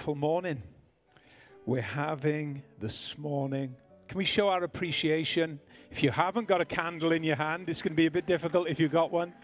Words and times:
Wonderful 0.00 0.14
morning 0.14 0.62
we're 1.66 1.82
having 1.82 2.62
this 2.78 3.18
morning. 3.18 3.76
Can 4.08 4.16
we 4.16 4.24
show 4.24 4.48
our 4.48 4.64
appreciation? 4.64 5.60
If 5.90 6.02
you 6.02 6.10
haven't 6.10 6.48
got 6.48 6.62
a 6.62 6.64
candle 6.64 7.12
in 7.12 7.22
your 7.22 7.36
hand, 7.36 7.68
it's 7.68 7.82
going 7.82 7.92
to 7.92 7.96
be 7.96 8.06
a 8.06 8.10
bit 8.10 8.24
difficult 8.24 8.66
if 8.66 8.80
you've 8.80 8.92
got 8.92 9.12
one. 9.12 9.34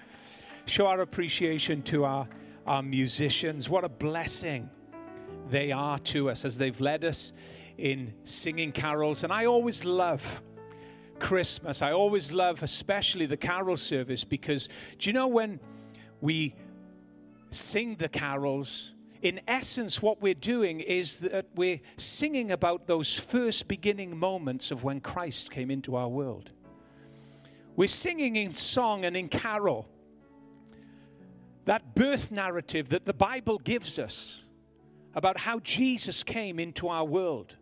Show 0.65 0.87
our 0.87 1.03
appreciation 1.03 1.83
to 1.83 2.07
our, 2.07 2.27
our 2.67 2.83
musicians. 2.83 3.69
What 3.69 3.85
a 3.85 3.91
blessing 3.91 4.71
they 5.51 5.73
are 5.73 5.99
to 5.99 6.31
us 6.31 6.47
as 6.47 6.57
they've 6.57 6.81
led 6.81 7.05
us 7.05 7.35
in 7.77 8.15
singing 8.23 8.73
carols. 8.73 9.25
And 9.25 9.35
I 9.35 9.45
always 9.45 9.85
love 9.85 10.41
Christmas. 11.19 11.83
I 11.83 11.93
always 11.93 12.33
love, 12.33 12.63
especially 12.63 13.27
the 13.27 13.37
carol 13.37 13.77
service, 13.77 14.25
because 14.25 14.71
do 14.99 15.11
you 15.11 15.13
know 15.13 15.29
when 15.29 15.61
we 16.23 16.55
sing 17.51 17.97
the 17.97 18.09
carols? 18.09 18.95
In 19.27 19.41
essence, 19.49 20.01
what 20.01 20.23
we're 20.23 20.35
doing 20.35 20.79
is 20.79 21.19
that 21.19 21.47
we're 21.57 21.81
singing 21.97 22.53
about 22.53 22.87
those 22.87 23.19
first 23.19 23.67
beginning 23.67 24.17
moments 24.17 24.71
of 24.71 24.85
when 24.85 25.01
Christ 25.01 25.51
came 25.51 25.69
into 25.69 25.97
our 25.97 26.07
world. 26.07 26.53
We're 27.75 27.89
singing 27.89 28.37
in 28.37 28.55
song 28.55 29.05
and 29.05 29.17
in 29.17 29.27
carol 29.27 29.89
that 31.65 31.97
birth 31.97 32.31
narrative 32.31 32.91
that 32.91 33.05
the 33.05 33.13
Bible 33.13 33.59
gives 33.59 33.99
us 33.99 34.45
about 35.13 35.39
how 35.39 35.59
Jesus 35.59 36.23
came 36.23 36.61
into 36.61 36.87
our 36.87 37.05
world. 37.05 37.57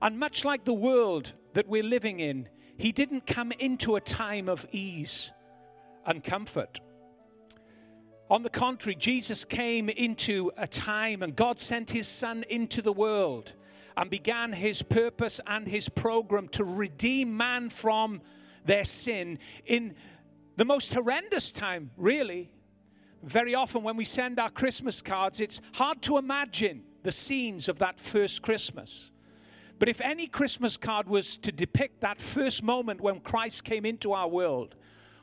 And 0.00 0.18
much 0.18 0.42
like 0.42 0.64
the 0.64 0.72
world 0.72 1.34
that 1.52 1.68
we're 1.68 1.82
living 1.82 2.18
in, 2.18 2.48
he 2.78 2.92
didn't 2.92 3.26
come 3.26 3.52
into 3.58 3.96
a 3.96 4.00
time 4.00 4.48
of 4.48 4.66
ease 4.72 5.32
and 6.06 6.24
comfort. 6.24 6.80
On 8.34 8.42
the 8.42 8.50
contrary, 8.50 8.96
Jesus 8.96 9.44
came 9.44 9.88
into 9.88 10.50
a 10.56 10.66
time 10.66 11.22
and 11.22 11.36
God 11.36 11.60
sent 11.60 11.92
his 11.92 12.08
son 12.08 12.44
into 12.50 12.82
the 12.82 12.92
world 12.92 13.52
and 13.96 14.10
began 14.10 14.52
his 14.52 14.82
purpose 14.82 15.40
and 15.46 15.68
his 15.68 15.88
program 15.88 16.48
to 16.48 16.64
redeem 16.64 17.36
man 17.36 17.70
from 17.70 18.20
their 18.64 18.82
sin 18.82 19.38
in 19.66 19.94
the 20.56 20.64
most 20.64 20.92
horrendous 20.92 21.52
time, 21.52 21.92
really. 21.96 22.50
Very 23.22 23.54
often, 23.54 23.84
when 23.84 23.96
we 23.96 24.04
send 24.04 24.40
our 24.40 24.50
Christmas 24.50 25.00
cards, 25.00 25.38
it's 25.40 25.60
hard 25.74 26.02
to 26.02 26.18
imagine 26.18 26.82
the 27.04 27.12
scenes 27.12 27.68
of 27.68 27.78
that 27.78 28.00
first 28.00 28.42
Christmas. 28.42 29.12
But 29.78 29.88
if 29.88 30.00
any 30.00 30.26
Christmas 30.26 30.76
card 30.76 31.06
was 31.06 31.38
to 31.38 31.52
depict 31.52 32.00
that 32.00 32.20
first 32.20 32.64
moment 32.64 33.00
when 33.00 33.20
Christ 33.20 33.62
came 33.62 33.86
into 33.86 34.12
our 34.12 34.26
world, 34.26 34.74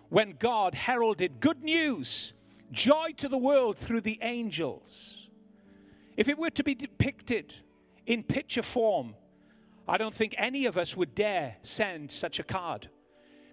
when 0.08 0.36
God 0.40 0.76
heralded 0.76 1.42
good 1.42 1.62
news 1.62 2.36
joy 2.72 3.12
to 3.18 3.28
the 3.28 3.38
world 3.38 3.78
through 3.78 4.02
the 4.02 4.20
angels. 4.22 5.30
If 6.18 6.28
it 6.28 6.38
were 6.38 6.50
to 6.52 6.64
be 6.64 6.76
depicted 6.76 7.56
in 8.06 8.24
picture 8.24 8.62
form, 8.62 9.16
I 9.88 9.98
don't 9.98 10.14
think 10.14 10.36
any 10.38 10.66
of 10.66 10.78
us 10.78 10.96
would 10.96 11.16
dare 11.16 11.58
send 11.62 12.12
such 12.12 12.40
a 12.40 12.44
card 12.44 12.90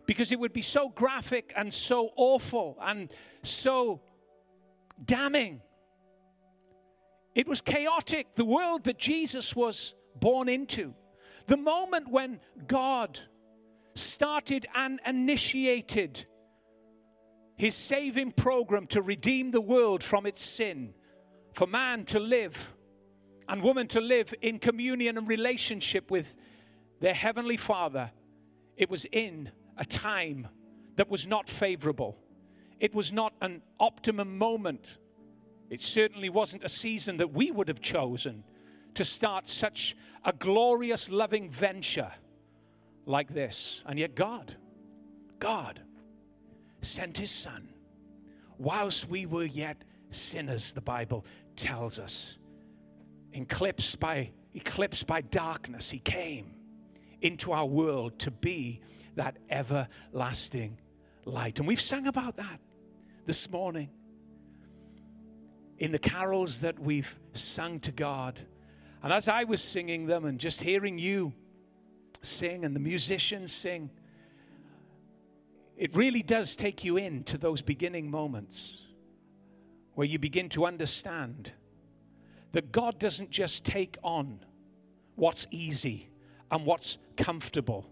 because 0.07 0.33
it 0.33 0.41
would 0.41 0.53
be 0.53 0.63
so 0.63 0.89
graphic 0.89 1.53
and 1.57 1.73
so 1.73 2.11
awful 2.17 2.79
and 2.81 3.11
so 3.43 4.01
damning. 5.05 5.61
It 7.35 7.47
was 7.47 7.61
chaotic, 7.61 8.35
the 8.35 8.45
world 8.45 8.85
that 8.85 8.99
Jesus 8.99 9.55
was 9.55 9.95
born 10.17 10.49
into. 10.49 10.95
The 11.47 11.57
moment 11.57 12.09
when 12.09 12.41
God 12.67 13.19
started 13.95 14.67
and 14.75 15.01
initiated 15.07 16.27
his 17.59 17.75
saving 17.75 18.33
program 18.33 18.87
to 18.87 19.03
redeem 19.03 19.51
the 19.51 19.61
world 19.61 20.03
from 20.03 20.25
its 20.25 20.43
sin, 20.43 20.95
for 21.53 21.67
man 21.67 22.05
to 22.07 22.21
live 22.21 22.73
and 23.49 23.63
woman 23.63 23.89
to 23.89 24.01
live 24.01 24.33
in 24.41 24.59
communion 24.59 25.19
and 25.19 25.27
relationship 25.27 26.11
with 26.11 26.37
their 27.01 27.15
heavenly 27.15 27.57
Father, 27.57 28.13
it 28.77 28.89
was 28.89 29.07
in 29.07 29.51
a 29.77 29.85
time 29.85 30.47
that 30.97 31.11
was 31.11 31.27
not 31.27 31.49
favorable. 31.49 32.17
It 32.79 32.95
was 32.95 33.13
not 33.13 33.33
an 33.41 33.63
optimum 33.81 34.39
moment. 34.39 34.99
It 35.69 35.81
certainly 35.81 36.29
wasn't 36.29 36.65
a 36.65 36.69
season 36.69 37.17
that 37.17 37.33
we 37.33 37.51
would 37.51 37.69
have 37.69 37.81
chosen 37.81 38.45
to 38.95 39.05
start 39.05 39.49
such 39.49 39.97
a 40.25 40.33
glorious, 40.33 41.11
loving 41.11 41.51
venture 41.51 42.13
like 43.05 43.29
this. 43.35 43.83
And 43.87 43.99
yet, 43.99 44.15
God, 44.15 44.57
God, 45.39 45.81
sent 46.81 47.19
his 47.19 47.31
son 47.31 47.69
whilst 48.59 49.09
we 49.09 49.27
were 49.27 49.45
yet 49.45 49.83
sinners, 50.11 50.73
the 50.73 50.81
Bible 50.81 51.25
tells 51.57 51.99
us. 51.99 52.39
Eclipsed 53.33 54.01
by, 54.01 54.31
eclipsed 54.55 55.07
by 55.07 55.21
darkness, 55.21 55.91
he 55.91 55.99
came 55.99 56.53
into 57.21 57.53
our 57.53 57.67
world 57.67 58.19
to 58.21 58.31
be 58.31 58.81
that 59.17 59.37
everlasting 59.51 60.79
light. 61.25 61.59
And 61.59 61.69
we've 61.69 61.81
sung 61.81 62.07
about 62.07 62.37
that 62.37 62.61
this 63.27 63.51
morning 63.51 63.91
in 65.79 65.93
the 65.93 65.99
carols 65.99 66.61
that 66.61 66.79
we've 66.79 67.19
sung 67.33 67.81
to 67.81 67.93
God. 67.93 68.41
And 69.03 69.13
as 69.13 69.29
I 69.29 69.45
was 69.45 69.63
singing 69.63 70.07
them 70.07 70.25
and 70.25 70.41
just 70.41 70.63
hearing 70.63 70.99
you 70.99 71.33
sing 72.23 72.65
and 72.65 72.75
the 72.75 72.81
musicians 72.81 73.53
sing, 73.53 73.91
it 75.79 75.95
really 75.95 76.23
does 76.23 76.57
take 76.57 76.85
you 76.85 76.97
into 76.97 77.39
those 77.39 77.63
beginning 77.63 78.11
moments 78.11 78.89
where 79.95 80.07
you 80.07 80.19
begin 80.19 80.49
to 80.51 80.67
understand 80.67 81.53
that 82.53 82.73
God 82.73 82.99
doesn't 82.99 83.31
just 83.31 83.65
take 83.65 83.97
on 84.03 84.41
what's 85.15 85.47
easy 85.53 86.11
and 86.51 86.67
what's 86.67 86.99
comfortable 87.17 87.89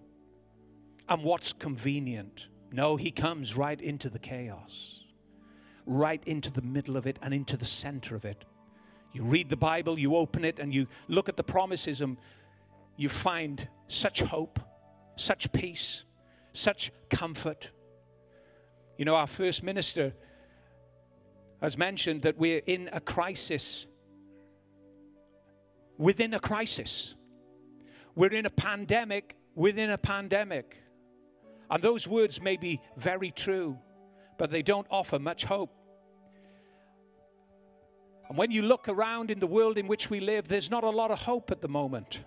and 1.09 1.23
what's 1.23 1.53
convenient. 1.53 2.49
No, 2.73 2.97
He 2.97 3.13
comes 3.13 3.57
right 3.57 3.81
into 3.81 4.09
the 4.09 4.19
chaos, 4.19 5.05
right 5.87 6.23
into 6.27 6.51
the 6.51 6.63
middle 6.63 6.97
of 6.97 7.07
it 7.07 7.19
and 7.23 7.33
into 7.33 7.57
the 7.57 7.65
center 7.65 8.17
of 8.17 8.25
it. 8.25 8.45
You 9.13 9.23
read 9.23 9.49
the 9.49 9.57
Bible, 9.57 9.97
you 9.99 10.17
open 10.17 10.45
it, 10.45 10.59
and 10.59 10.75
you 10.75 10.89
look 11.07 11.29
at 11.29 11.37
the 11.37 11.45
promises, 11.45 12.01
and 12.01 12.17
you 12.97 13.09
find 13.09 13.69
such 13.87 14.21
hope, 14.23 14.59
such 15.15 15.53
peace, 15.53 16.05
such 16.53 16.91
comfort. 17.09 17.71
You 18.97 19.05
know, 19.05 19.17
our 19.17 19.27
first 19.27 19.63
minister 19.63 20.15
has 21.61 21.77
mentioned 21.77 22.23
that 22.23 22.39
we're 22.39 22.63
in 22.67 22.89
a 22.93 23.01
crisis. 23.01 23.87
Within 25.99 26.35
a 26.35 26.41
crisis. 26.41 27.15
We're 28.15 28.33
in 28.33 28.47
a 28.47 28.51
pandemic 28.51 29.37
within 29.55 29.91
a 29.91 29.99
pandemic. 29.99 30.83
And 31.69 31.83
those 31.83 32.07
words 32.07 32.41
may 32.41 32.57
be 32.57 32.81
very 32.97 33.33
true, 33.33 33.79
but 34.39 34.51
they 34.51 34.63
don't 34.63 34.87
offer 34.91 35.19
much 35.19 35.45
hope. 35.45 35.73
And 38.29 38.39
when 38.39 38.51
you 38.51 38.63
look 38.63 38.89
around 38.89 39.31
in 39.31 39.41
the 39.41 39.47
world 39.47 39.79
in 39.79 39.89
which 39.89 40.11
we 40.11 40.21
live, 40.21 40.49
there's 40.49 40.71
not 40.71 40.85
a 40.85 40.91
lot 40.91 41.11
of 41.11 41.23
hope 41.23 41.51
at 41.51 41.61
the 41.61 41.69
moment. 41.69 42.25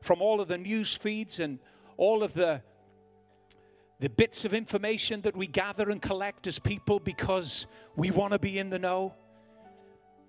From 0.00 0.22
all 0.22 0.40
of 0.40 0.48
the 0.48 0.58
news 0.58 0.96
feeds 0.96 1.38
and 1.40 1.58
all 1.96 2.22
of 2.22 2.34
the 2.34 2.62
the 4.02 4.10
bits 4.10 4.44
of 4.44 4.52
information 4.52 5.20
that 5.20 5.36
we 5.36 5.46
gather 5.46 5.88
and 5.88 6.02
collect 6.02 6.48
as 6.48 6.58
people 6.58 6.98
because 6.98 7.68
we 7.94 8.10
want 8.10 8.32
to 8.32 8.38
be 8.40 8.58
in 8.58 8.68
the 8.68 8.78
know. 8.80 9.14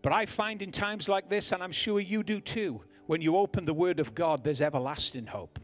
But 0.03 0.13
I 0.13 0.27
find 0.27 0.61
in 0.61 0.71
times 0.71 1.09
like 1.09 1.27
this, 1.27 1.51
and 1.51 1.63
I'm 1.63 1.71
sure 1.71 1.99
you 1.99 2.21
do 2.21 2.39
too, 2.39 2.81
when 3.07 3.19
you 3.23 3.35
open 3.35 3.65
the 3.65 3.73
Word 3.73 3.99
of 3.99 4.13
God, 4.13 4.43
there's 4.43 4.61
everlasting 4.61 5.25
hope. 5.25 5.57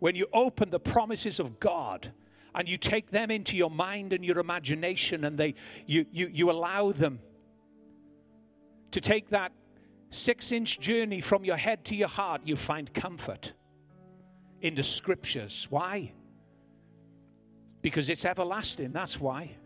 When 0.00 0.16
you 0.16 0.26
open 0.32 0.70
the 0.70 0.80
promises 0.80 1.38
of 1.38 1.60
God, 1.60 2.12
and 2.52 2.68
you 2.68 2.76
take 2.76 3.12
them 3.12 3.30
into 3.30 3.56
your 3.56 3.70
mind 3.70 4.12
and 4.12 4.24
your 4.24 4.38
imagination 4.40 5.24
and 5.24 5.38
they 5.38 5.54
you 5.86 6.04
you, 6.12 6.28
you 6.30 6.50
allow 6.50 6.92
them 6.92 7.18
to 8.90 9.00
take 9.00 9.30
that 9.30 9.52
six 10.10 10.52
inch 10.52 10.78
journey 10.78 11.22
from 11.22 11.46
your 11.46 11.56
head 11.56 11.82
to 11.86 11.96
your 11.96 12.08
heart 12.08 12.42
you 12.44 12.54
find 12.54 12.92
comfort 12.92 13.54
in 14.60 14.74
the 14.74 14.82
scriptures 14.82 15.66
why 15.70 16.12
because 17.82 18.08
it's 18.08 18.24
everlasting, 18.24 18.92
that's 18.92 19.20
why. 19.20 19.56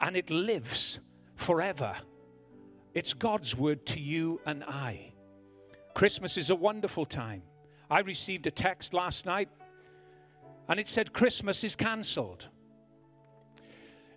And 0.00 0.16
it 0.16 0.30
lives 0.30 1.00
forever. 1.36 1.94
It's 2.94 3.14
God's 3.14 3.56
word 3.56 3.86
to 3.86 4.00
you 4.00 4.40
and 4.46 4.64
I. 4.64 5.12
Christmas 5.94 6.36
is 6.36 6.50
a 6.50 6.56
wonderful 6.56 7.04
time. 7.04 7.42
I 7.90 8.00
received 8.00 8.46
a 8.46 8.50
text 8.50 8.94
last 8.94 9.26
night 9.26 9.48
and 10.68 10.80
it 10.80 10.86
said 10.86 11.12
Christmas 11.12 11.62
is 11.62 11.76
cancelled. 11.76 12.48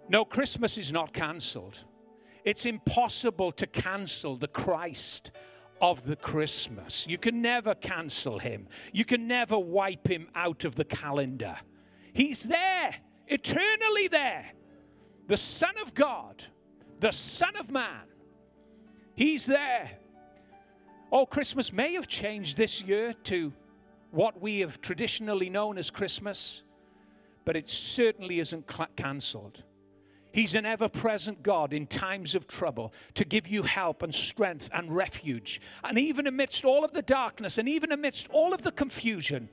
No, 0.07 0.23
Christmas 0.23 0.77
is 0.77 0.93
not 0.93 1.13
cancelled. 1.13 1.79
It's 2.43 2.65
impossible 2.65 3.51
to 3.53 3.67
cancel 3.67 4.35
the 4.35 4.47
Christ 4.47 5.31
of 5.81 6.05
the 6.05 6.15
Christmas. 6.15 7.05
You 7.07 7.17
can 7.17 7.41
never 7.41 7.75
cancel 7.75 8.39
him, 8.39 8.67
you 8.93 9.03
can 9.03 9.27
never 9.27 9.57
wipe 9.57 10.07
him 10.07 10.29
out 10.35 10.63
of 10.63 10.75
the 10.75 10.85
calendar. 10.85 11.57
He's 12.13 12.43
there 12.43 12.95
eternally 13.27 14.07
there. 14.07 14.45
The 15.27 15.37
Son 15.37 15.73
of 15.81 15.93
God, 15.93 16.43
the 16.99 17.11
Son 17.11 17.55
of 17.57 17.71
Man, 17.71 18.05
He's 19.15 19.45
there. 19.45 19.91
Oh, 21.11 21.25
Christmas 21.25 21.71
may 21.71 21.93
have 21.93 22.07
changed 22.07 22.57
this 22.57 22.81
year 22.81 23.13
to 23.23 23.53
what 24.11 24.41
we 24.41 24.59
have 24.59 24.81
traditionally 24.81 25.49
known 25.49 25.77
as 25.77 25.89
Christmas, 25.89 26.63
but 27.45 27.55
it 27.55 27.69
certainly 27.69 28.39
isn't 28.39 28.69
cl- 28.69 28.89
cancelled. 28.95 29.63
He's 30.33 30.53
an 30.53 30.65
ever 30.65 30.89
present 30.89 31.43
God 31.43 31.71
in 31.71 31.87
times 31.87 32.35
of 32.35 32.45
trouble 32.45 32.91
to 33.13 33.23
give 33.23 33.47
you 33.47 33.63
help 33.63 34.03
and 34.03 34.13
strength 34.13 34.69
and 34.73 34.93
refuge. 34.93 35.61
And 35.81 35.97
even 35.97 36.27
amidst 36.27 36.65
all 36.65 36.83
of 36.83 36.91
the 36.91 37.01
darkness 37.01 37.57
and 37.57 37.69
even 37.69 37.93
amidst 37.93 38.27
all 38.31 38.53
of 38.53 38.61
the 38.61 38.73
confusion, 38.73 39.49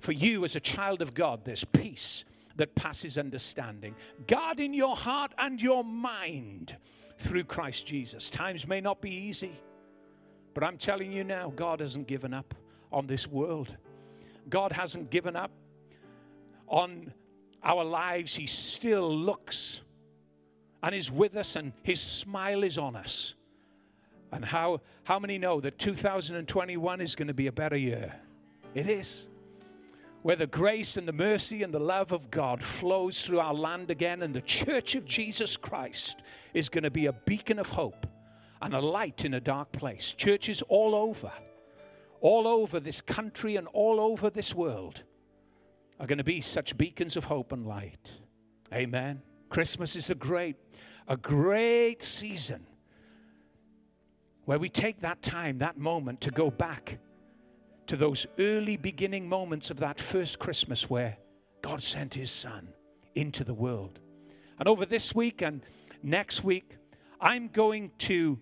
for 0.00 0.10
you 0.10 0.44
as 0.44 0.56
a 0.56 0.60
child 0.60 1.00
of 1.00 1.14
God, 1.14 1.44
there's 1.44 1.64
peace 1.64 2.24
that 2.56 2.74
passes 2.74 3.18
understanding. 3.18 3.94
Guard 4.26 4.60
in 4.60 4.74
your 4.74 4.96
heart 4.96 5.32
and 5.38 5.60
your 5.60 5.84
mind 5.84 6.76
through 7.18 7.44
Christ 7.44 7.86
Jesus. 7.86 8.30
Times 8.30 8.66
may 8.66 8.80
not 8.80 9.00
be 9.00 9.10
easy, 9.10 9.52
but 10.54 10.64
I'm 10.64 10.78
telling 10.78 11.12
you 11.12 11.24
now, 11.24 11.52
God 11.54 11.80
hasn't 11.80 12.06
given 12.06 12.32
up 12.32 12.54
on 12.92 13.06
this 13.06 13.26
world. 13.26 13.76
God 14.48 14.72
hasn't 14.72 15.10
given 15.10 15.36
up 15.36 15.50
on 16.66 17.12
our 17.62 17.84
lives. 17.84 18.34
He 18.34 18.46
still 18.46 19.14
looks 19.14 19.80
and 20.82 20.94
is 20.94 21.10
with 21.10 21.36
us, 21.36 21.56
and 21.56 21.72
His 21.82 22.00
smile 22.00 22.62
is 22.62 22.78
on 22.78 22.96
us. 22.96 23.34
And 24.32 24.44
how, 24.44 24.80
how 25.04 25.18
many 25.18 25.38
know 25.38 25.60
that 25.60 25.78
2021 25.78 27.00
is 27.00 27.14
going 27.14 27.28
to 27.28 27.34
be 27.34 27.46
a 27.46 27.52
better 27.52 27.76
year? 27.76 28.14
It 28.74 28.88
is 28.88 29.28
where 30.26 30.34
the 30.34 30.48
grace 30.48 30.96
and 30.96 31.06
the 31.06 31.12
mercy 31.12 31.62
and 31.62 31.72
the 31.72 31.78
love 31.78 32.10
of 32.10 32.32
God 32.32 32.60
flows 32.60 33.22
through 33.22 33.38
our 33.38 33.54
land 33.54 33.92
again, 33.92 34.22
and 34.22 34.34
the 34.34 34.40
church 34.40 34.96
of 34.96 35.04
Jesus 35.04 35.56
Christ 35.56 36.20
is 36.52 36.68
going 36.68 36.82
to 36.82 36.90
be 36.90 37.06
a 37.06 37.12
beacon 37.12 37.60
of 37.60 37.68
hope 37.68 38.08
and 38.60 38.74
a 38.74 38.80
light 38.80 39.24
in 39.24 39.34
a 39.34 39.40
dark 39.40 39.70
place. 39.70 40.14
Churches 40.14 40.62
all 40.62 40.96
over, 40.96 41.30
all 42.20 42.48
over 42.48 42.80
this 42.80 43.00
country 43.00 43.54
and 43.54 43.68
all 43.68 44.00
over 44.00 44.28
this 44.28 44.52
world 44.52 45.04
are 46.00 46.08
going 46.08 46.18
to 46.18 46.24
be 46.24 46.40
such 46.40 46.76
beacons 46.76 47.16
of 47.16 47.22
hope 47.22 47.52
and 47.52 47.64
light. 47.64 48.16
Amen. 48.74 49.22
Christmas 49.48 49.94
is 49.94 50.10
a 50.10 50.16
great, 50.16 50.56
a 51.06 51.16
great 51.16 52.02
season 52.02 52.66
where 54.44 54.58
we 54.58 54.70
take 54.70 55.02
that 55.02 55.22
time, 55.22 55.58
that 55.58 55.78
moment 55.78 56.20
to 56.22 56.32
go 56.32 56.50
back 56.50 56.98
to 57.86 57.96
those 57.96 58.26
early 58.38 58.76
beginning 58.76 59.28
moments 59.28 59.70
of 59.70 59.78
that 59.78 60.00
first 60.00 60.38
Christmas 60.38 60.90
where 60.90 61.18
God 61.62 61.80
sent 61.80 62.14
his 62.14 62.30
son 62.30 62.68
into 63.14 63.44
the 63.44 63.54
world. 63.54 63.98
And 64.58 64.68
over 64.68 64.86
this 64.86 65.14
week 65.14 65.42
and 65.42 65.62
next 66.02 66.44
week, 66.44 66.76
I'm 67.20 67.48
going 67.48 67.90
to 67.98 68.38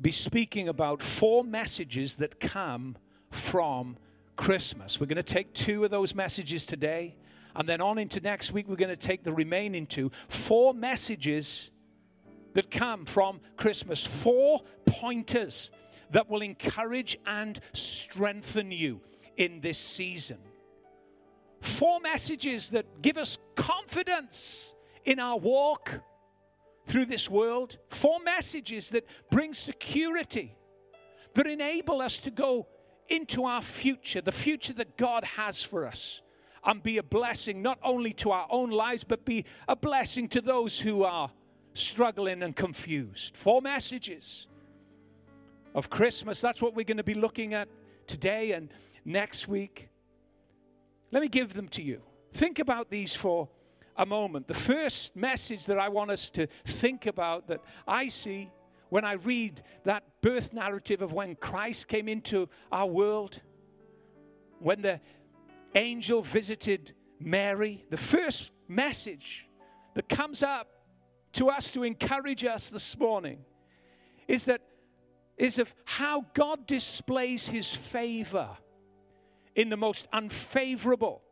be 0.00 0.10
speaking 0.10 0.68
about 0.68 1.02
four 1.02 1.44
messages 1.44 2.16
that 2.16 2.40
come 2.40 2.96
from 3.30 3.96
Christmas. 4.36 5.00
We're 5.00 5.06
going 5.06 5.16
to 5.16 5.22
take 5.22 5.54
two 5.54 5.84
of 5.84 5.90
those 5.90 6.14
messages 6.14 6.66
today, 6.66 7.16
and 7.54 7.68
then 7.68 7.80
on 7.80 7.98
into 7.98 8.20
next 8.20 8.52
week, 8.52 8.68
we're 8.68 8.76
going 8.76 8.88
to 8.88 8.96
take 8.96 9.22
the 9.22 9.32
remaining 9.32 9.86
two. 9.86 10.10
Four 10.28 10.74
messages 10.74 11.70
that 12.54 12.70
come 12.70 13.04
from 13.04 13.40
Christmas, 13.56 14.06
four 14.06 14.60
pointers 14.86 15.70
that 16.10 16.28
will 16.28 16.42
encourage 16.42 17.16
and 17.26 17.60
strengthen 17.72 18.70
you 18.70 19.00
in 19.36 19.60
this 19.60 19.78
season. 19.78 20.38
Four 21.60 22.00
messages 22.00 22.70
that 22.70 23.02
give 23.02 23.16
us 23.16 23.38
confidence 23.54 24.74
in 25.04 25.18
our 25.18 25.38
walk 25.38 26.00
through 26.86 27.06
this 27.06 27.30
world. 27.30 27.78
Four 27.88 28.20
messages 28.20 28.90
that 28.90 29.06
bring 29.30 29.54
security, 29.54 30.56
that 31.34 31.46
enable 31.46 32.00
us 32.00 32.18
to 32.20 32.30
go 32.30 32.68
into 33.08 33.44
our 33.44 33.62
future, 33.62 34.20
the 34.20 34.32
future 34.32 34.72
that 34.74 34.96
God 34.96 35.24
has 35.24 35.62
for 35.62 35.86
us, 35.86 36.22
and 36.64 36.82
be 36.82 36.98
a 36.98 37.02
blessing 37.02 37.62
not 37.62 37.78
only 37.82 38.12
to 38.14 38.30
our 38.30 38.46
own 38.50 38.70
lives, 38.70 39.04
but 39.04 39.24
be 39.24 39.44
a 39.68 39.76
blessing 39.76 40.28
to 40.28 40.40
those 40.40 40.80
who 40.80 41.04
are 41.04 41.30
struggling 41.74 42.42
and 42.42 42.56
confused. 42.56 43.36
Four 43.36 43.60
messages 43.60 44.46
of 45.74 45.90
Christmas. 45.90 46.40
That's 46.40 46.62
what 46.62 46.74
we're 46.74 46.84
going 46.84 46.98
to 46.98 47.04
be 47.04 47.14
looking 47.14 47.54
at 47.54 47.68
today 48.06 48.52
and 48.52 48.70
next 49.04 49.48
week. 49.48 49.88
Let 51.10 51.22
me 51.22 51.28
give 51.28 51.54
them 51.54 51.68
to 51.68 51.82
you. 51.82 52.02
Think 52.32 52.58
about 52.58 52.90
these 52.90 53.14
for 53.14 53.48
a 53.96 54.06
moment. 54.06 54.48
The 54.48 54.54
first 54.54 55.14
message 55.14 55.66
that 55.66 55.78
I 55.78 55.88
want 55.88 56.10
us 56.10 56.30
to 56.32 56.46
think 56.64 57.06
about 57.06 57.48
that 57.48 57.60
I 57.86 58.08
see 58.08 58.50
when 58.88 59.04
I 59.04 59.14
read 59.14 59.62
that 59.84 60.04
birth 60.20 60.52
narrative 60.52 61.02
of 61.02 61.12
when 61.12 61.36
Christ 61.36 61.88
came 61.88 62.08
into 62.08 62.48
our 62.70 62.86
world, 62.86 63.40
when 64.58 64.82
the 64.82 65.00
angel 65.74 66.22
visited 66.22 66.92
Mary, 67.18 67.84
the 67.90 67.96
first 67.96 68.52
message 68.68 69.46
that 69.94 70.08
comes 70.08 70.42
up 70.42 70.68
to 71.32 71.48
us 71.48 71.70
to 71.72 71.82
encourage 71.82 72.44
us 72.44 72.70
this 72.70 72.98
morning 72.98 73.44
is 74.28 74.44
that 74.44 74.60
is 75.36 75.58
of 75.58 75.74
how 75.84 76.26
God 76.34 76.66
displays 76.66 77.46
his 77.46 77.74
favor 77.74 78.48
in 79.54 79.68
the 79.68 79.76
most 79.76 80.08
unfavorable 80.12 81.22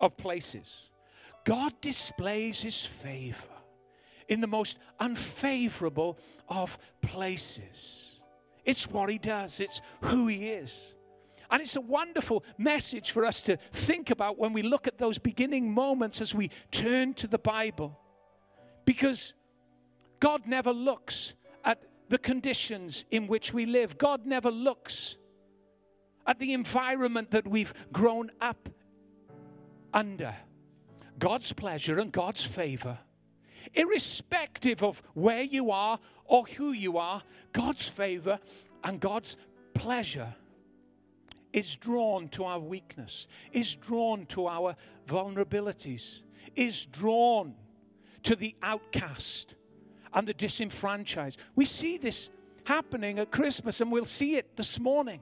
of 0.00 0.16
places. 0.16 0.90
God 1.44 1.72
displays 1.80 2.60
his 2.60 2.84
favor 2.84 3.48
in 4.28 4.40
the 4.40 4.46
most 4.46 4.78
unfavorable 4.98 6.18
of 6.48 6.78
places. 7.00 8.22
It's 8.64 8.88
what 8.88 9.10
he 9.10 9.18
does, 9.18 9.60
it's 9.60 9.80
who 10.02 10.28
he 10.28 10.48
is. 10.48 10.94
And 11.50 11.60
it's 11.60 11.76
a 11.76 11.80
wonderful 11.80 12.44
message 12.58 13.10
for 13.10 13.24
us 13.24 13.42
to 13.44 13.56
think 13.56 14.10
about 14.10 14.38
when 14.38 14.52
we 14.52 14.62
look 14.62 14.86
at 14.86 14.98
those 14.98 15.18
beginning 15.18 15.72
moments 15.72 16.20
as 16.20 16.32
we 16.34 16.50
turn 16.70 17.12
to 17.14 17.26
the 17.26 17.40
Bible. 17.40 17.98
Because 18.84 19.34
God 20.20 20.46
never 20.46 20.72
looks 20.72 21.34
the 22.10 22.18
conditions 22.18 23.06
in 23.10 23.28
which 23.28 23.54
we 23.54 23.64
live. 23.64 23.96
God 23.96 24.26
never 24.26 24.50
looks 24.50 25.16
at 26.26 26.38
the 26.38 26.52
environment 26.52 27.30
that 27.30 27.46
we've 27.46 27.72
grown 27.92 28.30
up 28.40 28.68
under. 29.94 30.34
God's 31.18 31.52
pleasure 31.52 32.00
and 32.00 32.10
God's 32.10 32.44
favor, 32.44 32.98
irrespective 33.74 34.82
of 34.82 35.02
where 35.14 35.42
you 35.42 35.70
are 35.70 36.00
or 36.24 36.44
who 36.44 36.72
you 36.72 36.98
are, 36.98 37.22
God's 37.52 37.88
favor 37.88 38.40
and 38.82 38.98
God's 38.98 39.36
pleasure 39.72 40.34
is 41.52 41.76
drawn 41.76 42.28
to 42.30 42.44
our 42.44 42.58
weakness, 42.58 43.28
is 43.52 43.76
drawn 43.76 44.26
to 44.26 44.48
our 44.48 44.74
vulnerabilities, 45.06 46.24
is 46.56 46.86
drawn 46.86 47.54
to 48.24 48.34
the 48.34 48.56
outcast 48.62 49.54
and 50.12 50.26
the 50.26 50.34
disenfranchised. 50.34 51.38
We 51.54 51.64
see 51.64 51.98
this 51.98 52.30
happening 52.64 53.18
at 53.18 53.30
Christmas, 53.30 53.80
and 53.80 53.90
we'll 53.90 54.04
see 54.04 54.36
it 54.36 54.56
this 54.56 54.78
morning. 54.78 55.20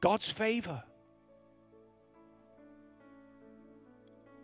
God's 0.00 0.30
favor 0.30 0.82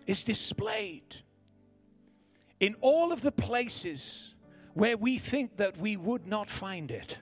is 0.06 0.24
displayed 0.24 1.16
in 2.60 2.74
all 2.80 3.12
of 3.12 3.22
the 3.22 3.32
places 3.32 4.34
where 4.74 4.96
we 4.96 5.18
think 5.18 5.56
that 5.58 5.76
we 5.76 5.96
would 5.96 6.26
not 6.26 6.48
find 6.48 6.90
it. 6.90 7.20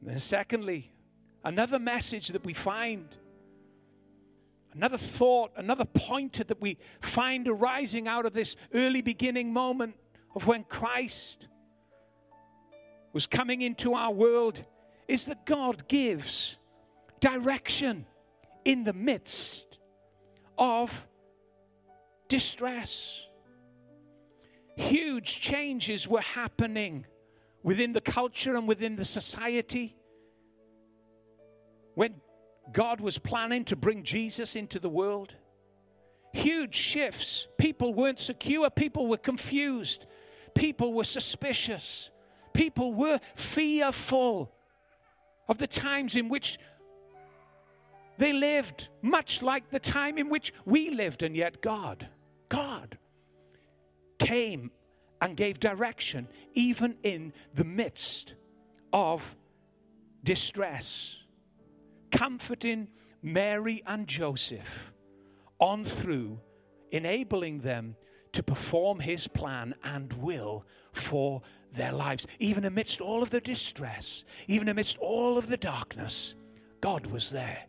And 0.00 0.10
then, 0.10 0.18
secondly, 0.18 0.92
another 1.44 1.78
message 1.78 2.28
that 2.28 2.44
we 2.44 2.54
find, 2.54 3.16
another 4.72 4.98
thought, 4.98 5.52
another 5.56 5.84
pointer 5.84 6.44
that 6.44 6.60
we 6.60 6.78
find 7.00 7.48
arising 7.48 8.08
out 8.08 8.26
of 8.26 8.32
this 8.32 8.56
early 8.74 9.02
beginning 9.02 9.52
moment 9.52 9.96
of 10.34 10.46
when 10.46 10.64
Christ 10.64 11.48
was 13.12 13.26
coming 13.26 13.62
into 13.62 13.94
our 13.94 14.12
world 14.12 14.64
is 15.08 15.26
that 15.26 15.44
God 15.44 15.88
gives 15.88 16.58
direction 17.18 18.06
in 18.64 18.84
the 18.84 18.92
midst 18.92 19.78
of 20.58 21.08
distress. 22.28 23.26
Huge 24.76 25.40
changes 25.40 26.06
were 26.06 26.20
happening 26.20 27.06
within 27.62 27.92
the 27.92 28.00
culture 28.00 28.56
and 28.56 28.66
within 28.68 28.96
the 28.96 29.04
society. 29.04 29.96
When 31.94 32.20
God 32.72 33.00
was 33.00 33.18
planning 33.18 33.64
to 33.66 33.76
bring 33.76 34.04
Jesus 34.04 34.54
into 34.56 34.78
the 34.78 34.88
world, 34.88 35.34
huge 36.32 36.74
shifts. 36.74 37.48
People 37.58 37.92
weren't 37.92 38.20
secure, 38.20 38.70
people 38.70 39.08
were 39.08 39.16
confused, 39.16 40.06
people 40.60 40.92
were 40.92 41.04
suspicious, 41.04 42.10
people 42.52 42.92
were 42.92 43.18
fearful 43.34 44.52
of 45.48 45.56
the 45.56 45.66
times 45.66 46.16
in 46.16 46.28
which 46.28 46.58
they 48.18 48.34
lived, 48.34 48.90
much 49.00 49.42
like 49.42 49.70
the 49.70 49.78
time 49.78 50.18
in 50.18 50.28
which 50.28 50.52
we 50.66 50.90
lived, 50.90 51.22
and 51.22 51.34
yet 51.34 51.62
God, 51.62 52.06
God 52.50 52.98
came 54.18 54.70
and 55.22 55.34
gave 55.34 55.58
direction 55.58 56.28
even 56.52 56.98
in 57.02 57.32
the 57.54 57.64
midst 57.64 58.34
of 58.92 59.34
distress, 60.22 61.22
comforting 62.10 62.88
Mary 63.22 63.82
and 63.86 64.06
Joseph 64.06 64.92
on 65.58 65.84
through, 65.84 66.38
enabling 66.92 67.60
them 67.60 67.96
to 68.32 68.42
perform 68.42 69.00
his 69.00 69.26
plan 69.26 69.74
and 69.82 70.12
will 70.14 70.64
for 70.92 71.42
their 71.72 71.92
lives. 71.92 72.26
Even 72.38 72.64
amidst 72.64 73.00
all 73.00 73.22
of 73.22 73.30
the 73.30 73.40
distress, 73.40 74.24
even 74.48 74.68
amidst 74.68 74.98
all 74.98 75.38
of 75.38 75.48
the 75.48 75.56
darkness, 75.56 76.34
God 76.80 77.06
was 77.06 77.30
there. 77.30 77.66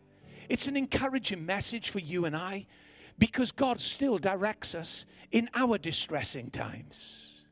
It's 0.48 0.68
an 0.68 0.76
encouraging 0.76 1.46
message 1.46 1.90
for 1.90 1.98
you 1.98 2.24
and 2.24 2.36
I 2.36 2.66
because 3.18 3.52
God 3.52 3.80
still 3.80 4.18
directs 4.18 4.74
us 4.74 5.06
in 5.30 5.48
our 5.54 5.78
distressing 5.78 6.50
times. 6.50 7.44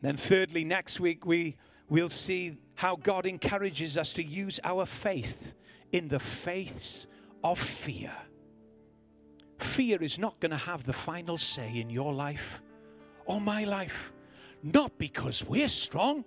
Then, 0.00 0.16
thirdly, 0.16 0.64
next 0.64 1.00
week 1.00 1.24
we 1.24 1.56
will 1.88 2.10
see 2.10 2.58
how 2.74 2.96
God 2.96 3.24
encourages 3.26 3.96
us 3.96 4.12
to 4.14 4.22
use 4.22 4.60
our 4.62 4.84
faith 4.84 5.54
in 5.92 6.08
the 6.08 6.18
face 6.18 7.06
of 7.42 7.58
fear. 7.58 8.12
Fear 9.64 10.02
is 10.02 10.18
not 10.18 10.38
going 10.40 10.50
to 10.50 10.58
have 10.58 10.84
the 10.84 10.92
final 10.92 11.38
say 11.38 11.80
in 11.80 11.88
your 11.88 12.12
life 12.12 12.62
or 13.24 13.40
my 13.40 13.64
life. 13.64 14.12
Not 14.62 14.98
because 14.98 15.42
we're 15.42 15.68
strong, 15.68 16.24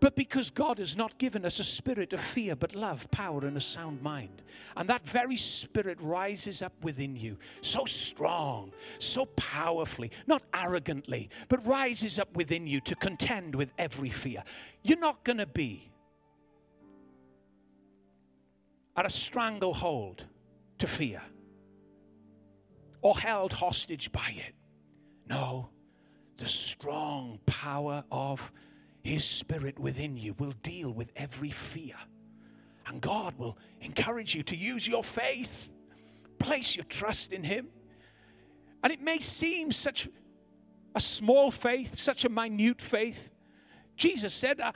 but 0.00 0.14
because 0.14 0.50
God 0.50 0.78
has 0.78 0.94
not 0.94 1.16
given 1.18 1.46
us 1.46 1.58
a 1.60 1.64
spirit 1.64 2.12
of 2.12 2.20
fear, 2.20 2.54
but 2.54 2.74
love, 2.74 3.10
power, 3.10 3.46
and 3.46 3.56
a 3.56 3.60
sound 3.60 4.02
mind. 4.02 4.42
And 4.76 4.86
that 4.90 5.04
very 5.08 5.36
spirit 5.38 5.98
rises 6.02 6.60
up 6.60 6.74
within 6.82 7.16
you 7.16 7.38
so 7.62 7.86
strong, 7.86 8.70
so 8.98 9.24
powerfully, 9.34 10.10
not 10.26 10.42
arrogantly, 10.52 11.30
but 11.48 11.66
rises 11.66 12.18
up 12.18 12.36
within 12.36 12.66
you 12.66 12.80
to 12.82 12.94
contend 12.94 13.54
with 13.54 13.72
every 13.78 14.10
fear. 14.10 14.44
You're 14.82 14.98
not 14.98 15.24
going 15.24 15.38
to 15.38 15.46
be 15.46 15.90
at 18.94 19.06
a 19.06 19.10
stranglehold 19.10 20.26
to 20.78 20.86
fear 20.86 21.22
or 23.04 23.16
held 23.18 23.52
hostage 23.52 24.10
by 24.10 24.34
it. 24.34 24.54
No, 25.28 25.68
the 26.38 26.48
strong 26.48 27.38
power 27.44 28.02
of 28.10 28.50
His 29.02 29.24
Spirit 29.24 29.78
within 29.78 30.16
you 30.16 30.34
will 30.38 30.54
deal 30.62 30.90
with 30.90 31.12
every 31.14 31.50
fear. 31.50 31.94
And 32.86 33.02
God 33.02 33.38
will 33.38 33.58
encourage 33.82 34.34
you 34.34 34.42
to 34.44 34.56
use 34.56 34.88
your 34.88 35.04
faith, 35.04 35.68
place 36.38 36.76
your 36.76 36.86
trust 36.86 37.34
in 37.34 37.44
Him. 37.44 37.68
And 38.82 38.90
it 38.90 39.02
may 39.02 39.18
seem 39.18 39.70
such 39.70 40.08
a 40.94 41.00
small 41.00 41.50
faith, 41.50 41.94
such 41.94 42.24
a 42.24 42.30
minute 42.30 42.80
faith. 42.80 43.30
Jesus 43.96 44.32
said, 44.32 44.60
uh, 44.60 44.72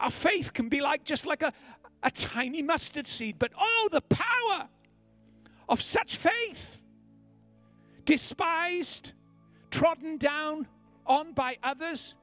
our 0.00 0.10
faith 0.10 0.52
can 0.52 0.68
be 0.68 0.80
like 0.80 1.04
just 1.04 1.26
like 1.26 1.42
a, 1.42 1.52
a 2.02 2.10
tiny 2.10 2.60
mustard 2.60 3.06
seed, 3.06 3.36
but 3.38 3.52
oh, 3.56 3.88
the 3.92 4.00
power 4.00 4.68
of 5.68 5.80
such 5.80 6.16
faith. 6.16 6.82
Despised, 8.08 9.12
trodden 9.70 10.16
down 10.16 10.66
on 11.04 11.34
by 11.34 11.58
others, 11.62 12.16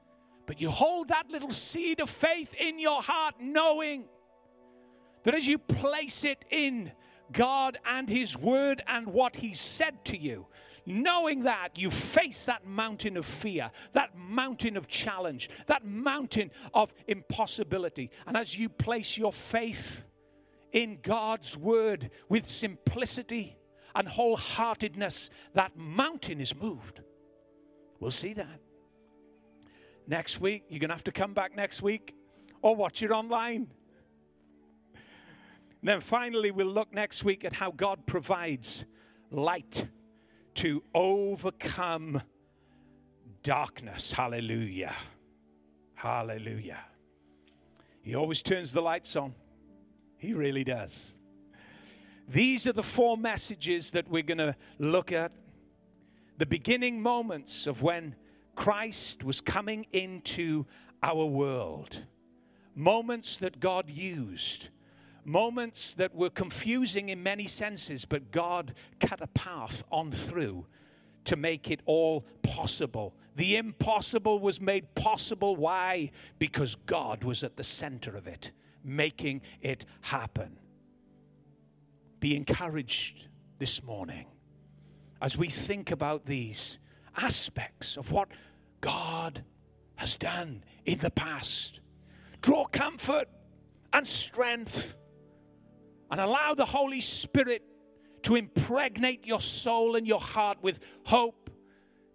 but 0.47 0.59
you 0.59 0.71
hold 0.71 1.09
that 1.09 1.29
little 1.29 1.51
seed 1.51 2.01
of 2.01 2.09
faith 2.09 2.55
in 2.59 2.79
your 2.79 3.03
heart, 3.03 3.35
knowing 3.39 4.05
that 5.25 5.35
as 5.35 5.45
you 5.45 5.59
place 5.59 6.23
it 6.23 6.43
in 6.49 6.91
God 7.31 7.77
and 7.85 8.09
His 8.09 8.35
Word 8.35 8.81
and 8.87 9.05
what 9.05 9.35
He 9.35 9.53
said 9.53 10.03
to 10.05 10.17
you, 10.17 10.47
knowing 10.87 11.43
that 11.43 11.77
you 11.77 11.91
face 11.91 12.45
that 12.45 12.65
mountain 12.65 13.15
of 13.15 13.27
fear, 13.27 13.69
that 13.93 14.17
mountain 14.17 14.77
of 14.77 14.87
challenge, 14.87 15.51
that 15.67 15.85
mountain 15.85 16.49
of 16.73 16.95
impossibility. 17.07 18.09
And 18.25 18.35
as 18.35 18.57
you 18.57 18.69
place 18.69 19.19
your 19.19 19.31
faith 19.31 20.07
in 20.71 20.97
God's 21.03 21.55
word 21.55 22.09
with 22.27 22.47
simplicity 22.47 23.59
and 23.95 24.07
wholeheartedness, 24.07 25.29
that 25.53 25.77
mountain 25.77 26.41
is 26.41 26.53
moved. 26.55 27.01
We'll 27.99 28.11
see 28.11 28.33
that. 28.33 28.59
Next 30.07 30.39
week, 30.39 30.65
you're 30.69 30.79
going 30.79 30.89
to 30.89 30.95
have 30.95 31.03
to 31.05 31.11
come 31.11 31.33
back 31.33 31.55
next 31.55 31.81
week 31.81 32.15
or 32.61 32.75
watch 32.75 33.01
it 33.01 33.11
online. 33.11 33.71
And 35.81 35.89
then 35.89 36.01
finally, 36.01 36.51
we'll 36.51 36.67
look 36.67 36.93
next 36.93 37.23
week 37.23 37.45
at 37.45 37.53
how 37.53 37.71
God 37.71 38.05
provides 38.05 38.85
light 39.31 39.87
to 40.55 40.83
overcome 40.93 42.21
darkness. 43.43 44.11
Hallelujah. 44.11 44.93
Hallelujah. 45.93 46.79
He 48.01 48.15
always 48.15 48.43
turns 48.43 48.73
the 48.73 48.81
lights 48.81 49.15
on. 49.15 49.33
He 50.17 50.33
really 50.33 50.63
does. 50.63 51.17
These 52.27 52.67
are 52.67 52.73
the 52.73 52.83
four 52.83 53.17
messages 53.17 53.91
that 53.91 54.07
we're 54.09 54.23
going 54.23 54.39
to 54.39 54.55
look 54.79 55.11
at. 55.11 55.31
The 56.37 56.45
beginning 56.45 57.01
moments 57.01 57.67
of 57.67 57.81
when 57.81 58.15
Christ 58.55 59.23
was 59.23 59.41
coming 59.41 59.85
into 59.93 60.65
our 61.03 61.25
world. 61.25 62.03
Moments 62.75 63.37
that 63.37 63.59
God 63.59 63.89
used 63.89 64.69
moments 65.25 65.95
that 65.95 66.15
were 66.15 66.29
confusing 66.29 67.09
in 67.09 67.21
many 67.21 67.47
senses, 67.47 68.05
but 68.05 68.31
God 68.31 68.73
cut 68.99 69.21
a 69.21 69.27
path 69.27 69.83
on 69.91 70.11
through 70.11 70.65
to 71.25 71.35
make 71.35 71.71
it 71.71 71.81
all 71.85 72.23
possible. 72.43 73.15
The 73.35 73.57
impossible 73.57 74.39
was 74.39 74.61
made 74.61 74.93
possible. 74.93 75.55
Why? 75.55 76.11
Because 76.37 76.75
God 76.75 77.23
was 77.23 77.43
at 77.43 77.57
the 77.57 77.63
center 77.63 78.15
of 78.15 78.27
it, 78.27 78.51
making 78.83 79.41
it 79.61 79.85
happen. 80.01 80.57
Be 82.25 82.35
encouraged 82.35 83.27
this 83.59 83.83
morning 83.83 84.25
as 85.21 85.37
we 85.37 85.47
think 85.47 85.91
about 85.91 86.25
these 86.25 86.79
aspects 87.15 87.97
of 87.97 88.11
what 88.11 88.29
God 88.81 89.43
has 89.97 90.17
done 90.17 90.63
in 90.85 90.97
the 90.97 91.11
past. 91.11 91.81
Draw 92.41 92.65
comfort 92.65 93.27
and 93.93 94.07
strength 94.07 94.97
and 96.09 96.19
allow 96.19 96.55
the 96.55 96.65
Holy 96.65 96.99
Spirit 96.99 97.61
to 98.23 98.33
impregnate 98.33 99.27
your 99.27 99.39
soul 99.39 99.95
and 99.95 100.07
your 100.07 100.19
heart 100.19 100.57
with 100.63 100.83
hope. 101.03 101.51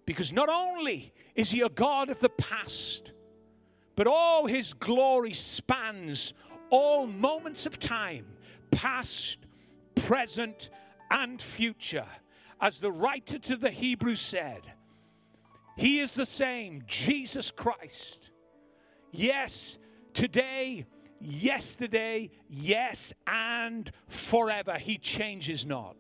Because 0.07 0.33
not 0.33 0.49
only 0.49 1.13
is 1.37 1.53
He 1.53 1.61
a 1.61 1.69
God 1.69 2.11
of 2.11 2.19
the 2.19 2.31
past, 2.31 3.13
but 3.95 4.09
all 4.09 4.47
His 4.47 4.73
glory 4.73 5.35
spans 5.35 6.35
all 6.69 7.07
moments 7.07 7.65
of 7.65 7.79
time, 7.79 8.27
past, 8.73 9.47
present, 10.07 10.71
and 11.11 11.41
future. 11.41 12.07
As 12.61 12.79
the 12.79 12.93
writer 12.93 13.39
to 13.39 13.57
the 13.57 13.71
Hebrews 13.71 14.21
said, 14.21 14.61
He 15.77 15.99
is 15.99 16.15
the 16.15 16.27
same, 16.27 16.83
Jesus 16.87 17.51
Christ. 17.51 18.31
Yes, 19.13 19.79
today 20.13 20.87
yesterday, 21.21 22.31
yes, 22.49 23.13
and 23.27 23.91
forever. 24.09 24.77
He 24.79 24.99
changes 24.99 25.67
not. 25.67 25.97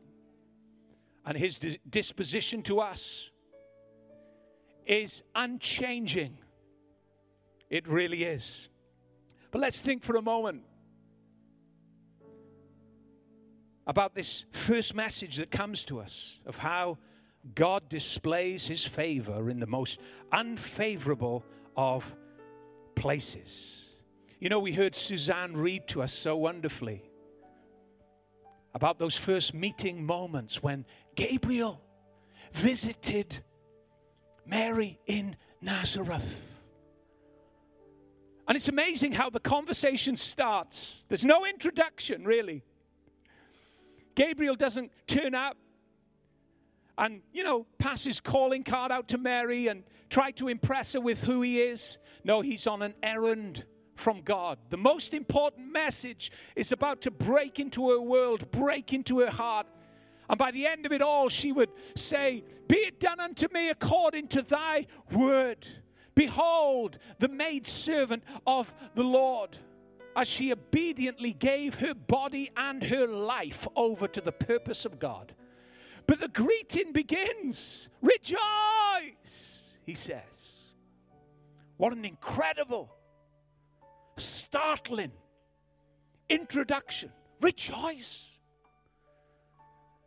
And 1.24 1.36
his 1.36 1.58
disposition 1.88 2.62
to 2.64 2.80
us 2.80 3.30
is 4.86 5.22
unchanging. 5.34 6.38
It 7.68 7.86
really 7.86 8.24
is. 8.24 8.68
But 9.50 9.60
let's 9.60 9.80
think 9.80 10.02
for 10.02 10.16
a 10.16 10.22
moment 10.22 10.62
about 13.86 14.14
this 14.14 14.44
first 14.52 14.94
message 14.94 15.36
that 15.36 15.50
comes 15.50 15.84
to 15.86 16.00
us 16.00 16.40
of 16.46 16.58
how 16.58 16.98
God 17.54 17.88
displays 17.88 18.66
his 18.66 18.84
favor 18.84 19.50
in 19.50 19.60
the 19.60 19.66
most 19.66 20.00
unfavorable 20.30 21.44
of 21.76 22.14
places. 22.94 24.02
You 24.38 24.48
know, 24.48 24.60
we 24.60 24.72
heard 24.72 24.94
Suzanne 24.94 25.56
read 25.56 25.86
to 25.88 26.02
us 26.02 26.12
so 26.12 26.36
wonderfully 26.36 27.02
about 28.74 28.98
those 28.98 29.16
first 29.16 29.54
meeting 29.54 30.04
moments 30.04 30.62
when 30.62 30.84
Gabriel 31.14 31.80
visited 32.52 33.40
Mary 34.46 34.98
in 35.06 35.36
Nazareth. 35.60 36.46
And 38.46 38.56
it's 38.56 38.68
amazing 38.68 39.12
how 39.12 39.30
the 39.30 39.40
conversation 39.40 40.16
starts. 40.16 41.04
There's 41.08 41.24
no 41.24 41.46
introduction, 41.46 42.24
really. 42.24 42.64
Gabriel 44.14 44.54
doesn't 44.54 44.90
turn 45.06 45.34
up 45.34 45.56
and, 46.98 47.22
you 47.32 47.42
know, 47.42 47.66
pass 47.78 48.04
his 48.04 48.20
calling 48.20 48.62
card 48.62 48.92
out 48.92 49.08
to 49.08 49.18
Mary 49.18 49.68
and 49.68 49.84
try 50.10 50.30
to 50.32 50.48
impress 50.48 50.92
her 50.92 51.00
with 51.00 51.24
who 51.24 51.40
he 51.42 51.60
is. 51.60 51.98
No, 52.24 52.40
he's 52.42 52.66
on 52.66 52.82
an 52.82 52.94
errand 53.02 53.64
from 53.94 54.22
God. 54.22 54.58
The 54.68 54.76
most 54.76 55.14
important 55.14 55.72
message 55.72 56.30
is 56.56 56.72
about 56.72 57.02
to 57.02 57.10
break 57.10 57.58
into 57.58 57.90
her 57.90 58.00
world, 58.00 58.50
break 58.50 58.92
into 58.92 59.20
her 59.20 59.30
heart. 59.30 59.66
And 60.28 60.38
by 60.38 60.50
the 60.50 60.66
end 60.66 60.86
of 60.86 60.92
it 60.92 61.02
all, 61.02 61.28
she 61.28 61.52
would 61.52 61.70
say, 61.96 62.44
Be 62.68 62.76
it 62.76 63.00
done 63.00 63.20
unto 63.20 63.48
me 63.52 63.70
according 63.70 64.28
to 64.28 64.42
thy 64.42 64.86
word. 65.10 65.66
Behold, 66.14 66.98
the 67.18 67.28
maid 67.28 67.66
servant 67.66 68.22
of 68.46 68.72
the 68.94 69.04
Lord, 69.04 69.56
as 70.16 70.28
she 70.28 70.52
obediently 70.52 71.32
gave 71.32 71.76
her 71.76 71.94
body 71.94 72.50
and 72.56 72.82
her 72.84 73.06
life 73.06 73.66
over 73.76 74.08
to 74.08 74.20
the 74.20 74.32
purpose 74.32 74.84
of 74.84 74.98
God. 74.98 75.34
But 76.06 76.20
the 76.20 76.28
greeting 76.28 76.92
begins 76.92 77.88
Rejoice, 78.02 79.78
he 79.84 79.94
says. 79.94 80.74
What 81.76 81.94
an 81.94 82.04
incredible, 82.04 82.90
startling 84.16 85.12
introduction. 86.28 87.10
Rejoice. 87.40 88.30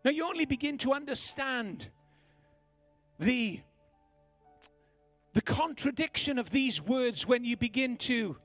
Now, 0.06 0.12
you 0.12 0.26
only 0.26 0.46
begin 0.46 0.78
to 0.80 0.94
understand 0.94 1.90
the, 3.20 3.62
the 5.34 5.42
contradiction 5.42 6.38
of 6.38 6.50
these 6.50 6.82
words 6.82 7.26
when 7.26 7.46
you 7.46 7.56
begin 7.56 7.98
to 7.98 8.36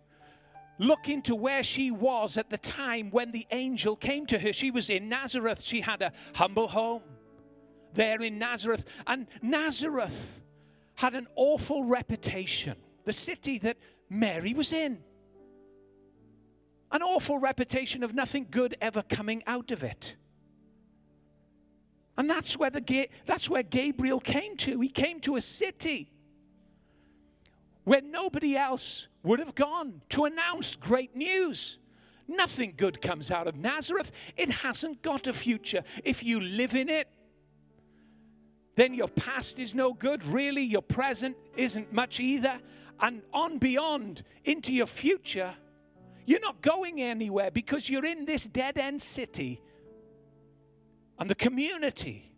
look 0.78 1.08
into 1.08 1.34
where 1.34 1.62
she 1.62 1.90
was 1.90 2.36
at 2.36 2.50
the 2.50 2.58
time 2.58 3.10
when 3.10 3.30
the 3.32 3.46
angel 3.50 3.96
came 3.96 4.26
to 4.26 4.38
her. 4.38 4.52
She 4.52 4.70
was 4.70 4.90
in 4.90 5.08
Nazareth, 5.08 5.62
she 5.62 5.80
had 5.80 6.02
a 6.02 6.12
humble 6.34 6.68
home 6.68 7.02
there 7.94 8.22
in 8.22 8.38
Nazareth. 8.38 9.02
And 9.06 9.26
Nazareth 9.42 10.40
had 10.94 11.14
an 11.14 11.26
awful 11.36 11.84
reputation, 11.84 12.76
the 13.04 13.12
city 13.12 13.58
that 13.58 13.76
Mary 14.08 14.54
was 14.54 14.72
in. 14.72 15.02
An 16.90 17.02
awful 17.02 17.38
reputation 17.38 18.02
of 18.02 18.14
nothing 18.14 18.46
good 18.50 18.74
ever 18.80 19.02
coming 19.02 19.42
out 19.46 19.70
of 19.70 19.84
it. 19.84 20.16
And 22.16 22.28
that's 22.28 22.56
where, 22.56 22.70
the, 22.70 23.08
that's 23.26 23.48
where 23.48 23.62
Gabriel 23.62 24.18
came 24.18 24.56
to. 24.58 24.80
He 24.80 24.88
came 24.88 25.20
to 25.20 25.36
a 25.36 25.40
city 25.40 26.10
where 27.88 28.02
nobody 28.02 28.54
else 28.54 29.08
would 29.22 29.38
have 29.40 29.54
gone 29.54 30.02
to 30.10 30.26
announce 30.26 30.76
great 30.76 31.16
news. 31.16 31.78
Nothing 32.28 32.74
good 32.76 33.00
comes 33.00 33.30
out 33.30 33.46
of 33.46 33.56
Nazareth. 33.56 34.34
It 34.36 34.50
hasn't 34.50 35.00
got 35.00 35.26
a 35.26 35.32
future. 35.32 35.82
If 36.04 36.22
you 36.22 36.38
live 36.38 36.74
in 36.74 36.90
it, 36.90 37.08
then 38.76 38.92
your 38.92 39.08
past 39.08 39.58
is 39.58 39.74
no 39.74 39.94
good. 39.94 40.22
Really, 40.24 40.64
your 40.64 40.82
present 40.82 41.34
isn't 41.56 41.90
much 41.90 42.20
either. 42.20 42.60
And 43.00 43.22
on 43.32 43.56
beyond 43.56 44.22
into 44.44 44.74
your 44.74 44.86
future, 44.86 45.54
you're 46.26 46.40
not 46.40 46.60
going 46.60 47.00
anywhere 47.00 47.50
because 47.50 47.88
you're 47.88 48.04
in 48.04 48.26
this 48.26 48.44
dead 48.44 48.76
end 48.76 49.00
city 49.00 49.62
and 51.18 51.30
the 51.30 51.34
community 51.34 52.34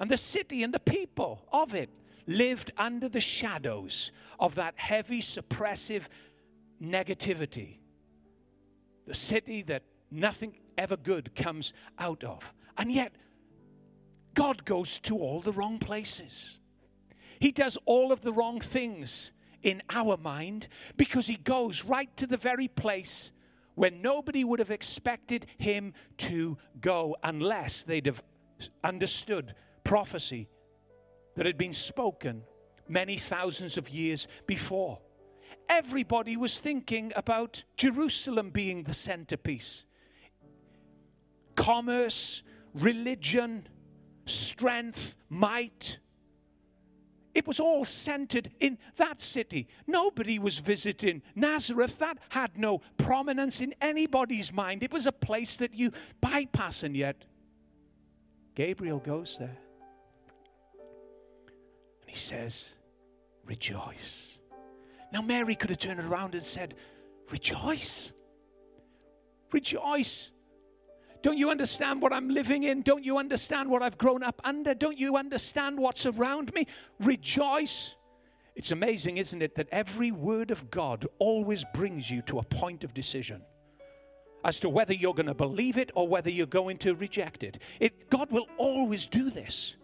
and 0.00 0.10
the 0.10 0.16
city 0.16 0.62
and 0.62 0.72
the 0.72 0.80
people 0.80 1.46
of 1.52 1.74
it 1.74 1.90
lived 2.26 2.70
under 2.76 3.08
the 3.08 3.20
shadows 3.20 4.12
of 4.38 4.54
that 4.56 4.74
heavy, 4.76 5.20
suppressive 5.20 6.08
negativity. 6.82 7.78
The 9.06 9.14
city 9.14 9.62
that 9.62 9.84
nothing 10.10 10.56
ever 10.76 10.96
good 10.96 11.34
comes 11.34 11.72
out 11.98 12.24
of. 12.24 12.54
And 12.76 12.90
yet, 12.90 13.14
God 14.34 14.64
goes 14.64 15.00
to 15.00 15.16
all 15.16 15.40
the 15.40 15.52
wrong 15.52 15.78
places. 15.78 16.58
He 17.40 17.52
does 17.52 17.78
all 17.86 18.12
of 18.12 18.20
the 18.20 18.32
wrong 18.32 18.60
things 18.60 19.32
in 19.62 19.82
our 19.90 20.16
mind 20.16 20.68
because 20.96 21.26
He 21.26 21.36
goes 21.36 21.84
right 21.84 22.14
to 22.16 22.26
the 22.26 22.36
very 22.36 22.68
place 22.68 23.32
where 23.76 23.90
nobody 23.90 24.42
would 24.42 24.58
have 24.58 24.70
expected 24.70 25.46
him 25.58 25.92
to 26.16 26.58
go 26.80 27.14
unless 27.22 27.82
they'd 27.82 28.06
have 28.06 28.22
understood 28.82 29.54
prophecy 29.84 30.48
that 31.36 31.46
had 31.46 31.56
been 31.56 31.72
spoken 31.72 32.42
many 32.88 33.16
thousands 33.16 33.76
of 33.76 33.88
years 33.88 34.26
before. 34.46 34.98
Everybody 35.68 36.36
was 36.36 36.58
thinking 36.58 37.12
about 37.16 37.64
Jerusalem 37.76 38.50
being 38.50 38.82
the 38.82 38.94
centerpiece. 38.94 39.86
Commerce, 41.54 42.42
religion, 42.74 43.68
strength, 44.26 45.16
might, 45.28 45.98
it 47.36 47.46
was 47.46 47.60
all 47.60 47.84
centered 47.84 48.50
in 48.60 48.78
that 48.96 49.20
city. 49.20 49.68
Nobody 49.86 50.38
was 50.38 50.58
visiting 50.58 51.20
Nazareth. 51.34 51.98
That 51.98 52.16
had 52.30 52.56
no 52.56 52.80
prominence 52.96 53.60
in 53.60 53.74
anybody's 53.78 54.54
mind. 54.54 54.82
It 54.82 54.90
was 54.90 55.06
a 55.06 55.12
place 55.12 55.58
that 55.58 55.74
you 55.74 55.92
bypass, 56.22 56.82
and 56.82 56.96
yet 56.96 57.26
Gabriel 58.54 59.00
goes 59.00 59.36
there. 59.38 59.58
And 62.06 62.10
he 62.10 62.16
says, 62.16 62.76
Rejoice. 63.44 64.40
Now, 65.12 65.22
Mary 65.22 65.54
could 65.54 65.70
have 65.70 65.78
turned 65.78 66.00
around 66.00 66.34
and 66.34 66.42
said, 66.42 66.74
Rejoice. 67.30 68.12
Rejoice. 69.52 70.32
Don't 71.22 71.38
you 71.38 71.50
understand 71.50 72.02
what 72.02 72.12
I'm 72.12 72.28
living 72.28 72.62
in? 72.62 72.82
Don't 72.82 73.04
you 73.04 73.18
understand 73.18 73.70
what 73.70 73.82
I've 73.82 73.98
grown 73.98 74.22
up 74.22 74.40
under? 74.44 74.74
Don't 74.74 74.98
you 74.98 75.16
understand 75.16 75.78
what's 75.78 76.06
around 76.06 76.54
me? 76.54 76.66
Rejoice. 77.00 77.96
It's 78.54 78.70
amazing, 78.70 79.16
isn't 79.16 79.42
it, 79.42 79.54
that 79.56 79.68
every 79.72 80.12
word 80.12 80.50
of 80.50 80.70
God 80.70 81.06
always 81.18 81.64
brings 81.74 82.10
you 82.10 82.22
to 82.22 82.38
a 82.38 82.42
point 82.42 82.84
of 82.84 82.94
decision 82.94 83.42
as 84.44 84.60
to 84.60 84.68
whether 84.68 84.94
you're 84.94 85.14
going 85.14 85.26
to 85.26 85.34
believe 85.34 85.76
it 85.76 85.90
or 85.94 86.06
whether 86.06 86.30
you're 86.30 86.46
going 86.46 86.78
to 86.78 86.94
reject 86.94 87.42
it. 87.42 87.60
it. 87.80 88.08
God 88.08 88.30
will 88.30 88.46
always 88.56 89.08
do 89.08 89.28
this. 89.28 89.76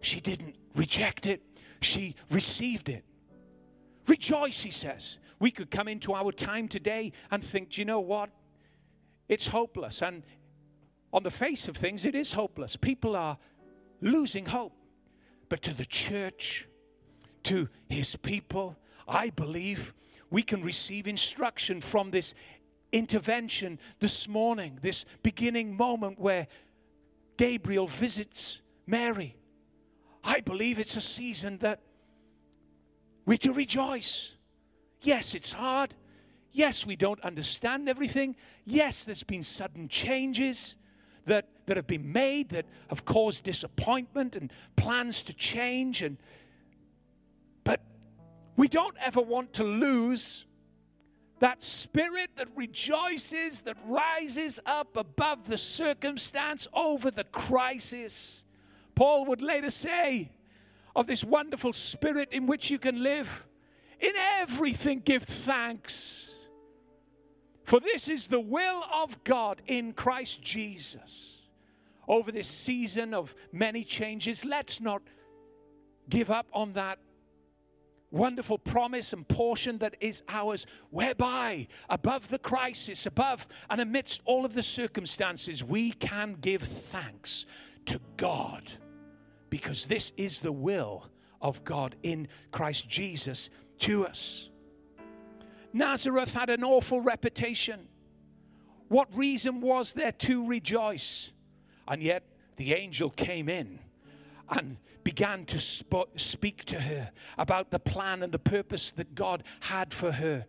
She 0.00 0.20
didn't 0.20 0.56
reject 0.74 1.26
it, 1.26 1.42
she 1.80 2.14
received 2.30 2.88
it. 2.88 3.04
Rejoice, 4.06 4.62
he 4.62 4.70
says. 4.70 5.18
We 5.38 5.50
could 5.50 5.70
come 5.70 5.86
into 5.86 6.14
our 6.14 6.32
time 6.32 6.66
today 6.66 7.12
and 7.30 7.44
think, 7.44 7.70
do 7.70 7.80
you 7.80 7.84
know 7.84 8.00
what? 8.00 8.30
it's 9.28 9.46
hopeless. 9.46 10.02
And 10.02 10.22
on 11.12 11.22
the 11.22 11.30
face 11.30 11.68
of 11.68 11.76
things, 11.76 12.04
it 12.04 12.14
is 12.14 12.32
hopeless. 12.32 12.76
People 12.76 13.14
are 13.14 13.38
losing 14.00 14.46
hope. 14.46 14.72
But 15.48 15.62
to 15.62 15.74
the 15.74 15.86
church, 15.86 16.68
to 17.44 17.68
his 17.88 18.16
people, 18.16 18.76
I 19.06 19.30
believe 19.30 19.94
we 20.30 20.42
can 20.42 20.62
receive 20.62 21.06
instruction 21.06 21.80
from 21.80 22.10
this 22.10 22.34
intervention 22.92 23.78
this 23.98 24.28
morning, 24.28 24.78
this 24.82 25.04
beginning 25.22 25.76
moment 25.76 26.18
where 26.18 26.46
Gabriel 27.36 27.86
visits 27.86 28.62
Mary. 28.86 29.36
I 30.24 30.40
believe 30.40 30.78
it's 30.78 30.96
a 30.96 31.00
season 31.00 31.58
that 31.58 31.80
we're 33.24 33.38
to 33.38 33.52
rejoice. 33.52 34.36
Yes, 35.02 35.34
it's 35.34 35.52
hard. 35.52 35.94
Yes, 36.50 36.86
we 36.86 36.96
don't 36.96 37.20
understand 37.20 37.88
everything. 37.88 38.36
Yes, 38.64 39.04
there's 39.04 39.22
been 39.22 39.42
sudden 39.42 39.88
changes 39.88 40.76
that, 41.26 41.46
that 41.66 41.76
have 41.76 41.86
been 41.86 42.10
made 42.10 42.48
that 42.50 42.66
have 42.88 43.04
caused 43.04 43.44
disappointment 43.44 44.34
and 44.34 44.52
plans 44.76 45.22
to 45.24 45.34
change. 45.34 46.02
And, 46.02 46.16
but 47.64 47.82
we 48.56 48.66
don't 48.66 48.96
ever 49.04 49.20
want 49.20 49.52
to 49.54 49.64
lose 49.64 50.46
that 51.40 51.62
spirit 51.62 52.30
that 52.36 52.48
rejoices, 52.56 53.62
that 53.62 53.76
rises 53.86 54.58
up 54.66 54.96
above 54.96 55.46
the 55.46 55.58
circumstance, 55.58 56.66
over 56.72 57.10
the 57.10 57.24
crisis. 57.24 58.44
Paul 58.98 59.26
would 59.26 59.40
later 59.40 59.70
say 59.70 60.32
of 60.96 61.06
this 61.06 61.22
wonderful 61.22 61.72
spirit 61.72 62.30
in 62.32 62.48
which 62.48 62.68
you 62.68 62.80
can 62.80 63.00
live. 63.00 63.46
In 64.00 64.10
everything, 64.40 64.98
give 65.04 65.22
thanks 65.22 66.48
for 67.62 67.78
this 67.78 68.08
is 68.08 68.26
the 68.26 68.40
will 68.40 68.82
of 68.92 69.22
God 69.22 69.62
in 69.68 69.92
Christ 69.92 70.42
Jesus. 70.42 71.48
Over 72.08 72.32
this 72.32 72.48
season 72.48 73.14
of 73.14 73.36
many 73.52 73.84
changes, 73.84 74.44
let's 74.44 74.80
not 74.80 75.02
give 76.08 76.28
up 76.28 76.48
on 76.52 76.72
that 76.72 76.98
wonderful 78.10 78.58
promise 78.58 79.12
and 79.12 79.28
portion 79.28 79.78
that 79.78 79.94
is 80.00 80.24
ours, 80.28 80.66
whereby 80.90 81.68
above 81.88 82.30
the 82.30 82.40
crisis, 82.40 83.06
above 83.06 83.46
and 83.70 83.80
amidst 83.80 84.22
all 84.24 84.44
of 84.44 84.54
the 84.54 84.62
circumstances, 84.64 85.62
we 85.62 85.92
can 85.92 86.36
give 86.40 86.62
thanks 86.62 87.46
to 87.84 88.00
God 88.16 88.72
because 89.50 89.86
this 89.86 90.12
is 90.16 90.40
the 90.40 90.52
will 90.52 91.08
of 91.40 91.64
God 91.64 91.94
in 92.02 92.28
Christ 92.50 92.88
Jesus 92.88 93.50
to 93.78 94.06
us. 94.06 94.50
Nazareth 95.72 96.34
had 96.34 96.50
an 96.50 96.64
awful 96.64 97.00
reputation. 97.00 97.88
What 98.88 99.08
reason 99.14 99.60
was 99.60 99.92
there 99.92 100.12
to 100.12 100.46
rejoice? 100.46 101.32
And 101.86 102.02
yet 102.02 102.24
the 102.56 102.74
angel 102.74 103.10
came 103.10 103.48
in 103.48 103.78
and 104.50 104.78
began 105.04 105.44
to 105.46 105.58
sp- 105.60 106.08
speak 106.16 106.64
to 106.66 106.80
her 106.80 107.10
about 107.36 107.70
the 107.70 107.78
plan 107.78 108.22
and 108.22 108.32
the 108.32 108.38
purpose 108.38 108.90
that 108.92 109.14
God 109.14 109.42
had 109.60 109.92
for 109.92 110.12
her, 110.12 110.46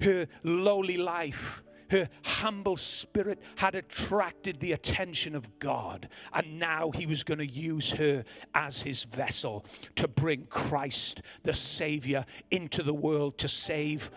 her 0.00 0.26
lowly 0.42 0.96
life, 0.96 1.62
her 1.92 2.08
humble 2.24 2.74
spirit 2.76 3.38
had 3.58 3.74
attracted 3.74 4.56
the 4.56 4.72
attention 4.72 5.34
of 5.34 5.58
God. 5.58 6.08
And 6.32 6.58
now 6.58 6.90
he 6.90 7.06
was 7.06 7.22
going 7.22 7.38
to 7.38 7.46
use 7.46 7.92
her 7.92 8.24
as 8.54 8.80
his 8.80 9.04
vessel 9.04 9.64
to 9.96 10.08
bring 10.08 10.46
Christ, 10.46 11.22
the 11.42 11.54
Savior, 11.54 12.24
into 12.50 12.82
the 12.82 12.94
world 12.94 13.38
to 13.38 13.48
save 13.48 14.10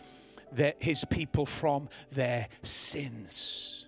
his 0.80 1.04
people 1.06 1.46
from 1.46 1.90
their 2.12 2.48
sins. 2.62 3.88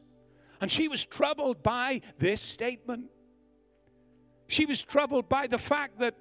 And 0.59 0.69
she 0.69 0.89
was 0.89 1.05
troubled 1.05 1.63
by 1.63 2.01
this 2.17 2.41
statement. 2.41 3.05
She 4.47 4.65
was 4.65 4.83
troubled 4.83 5.29
by 5.29 5.47
the 5.47 5.57
fact 5.57 5.99
that 5.99 6.15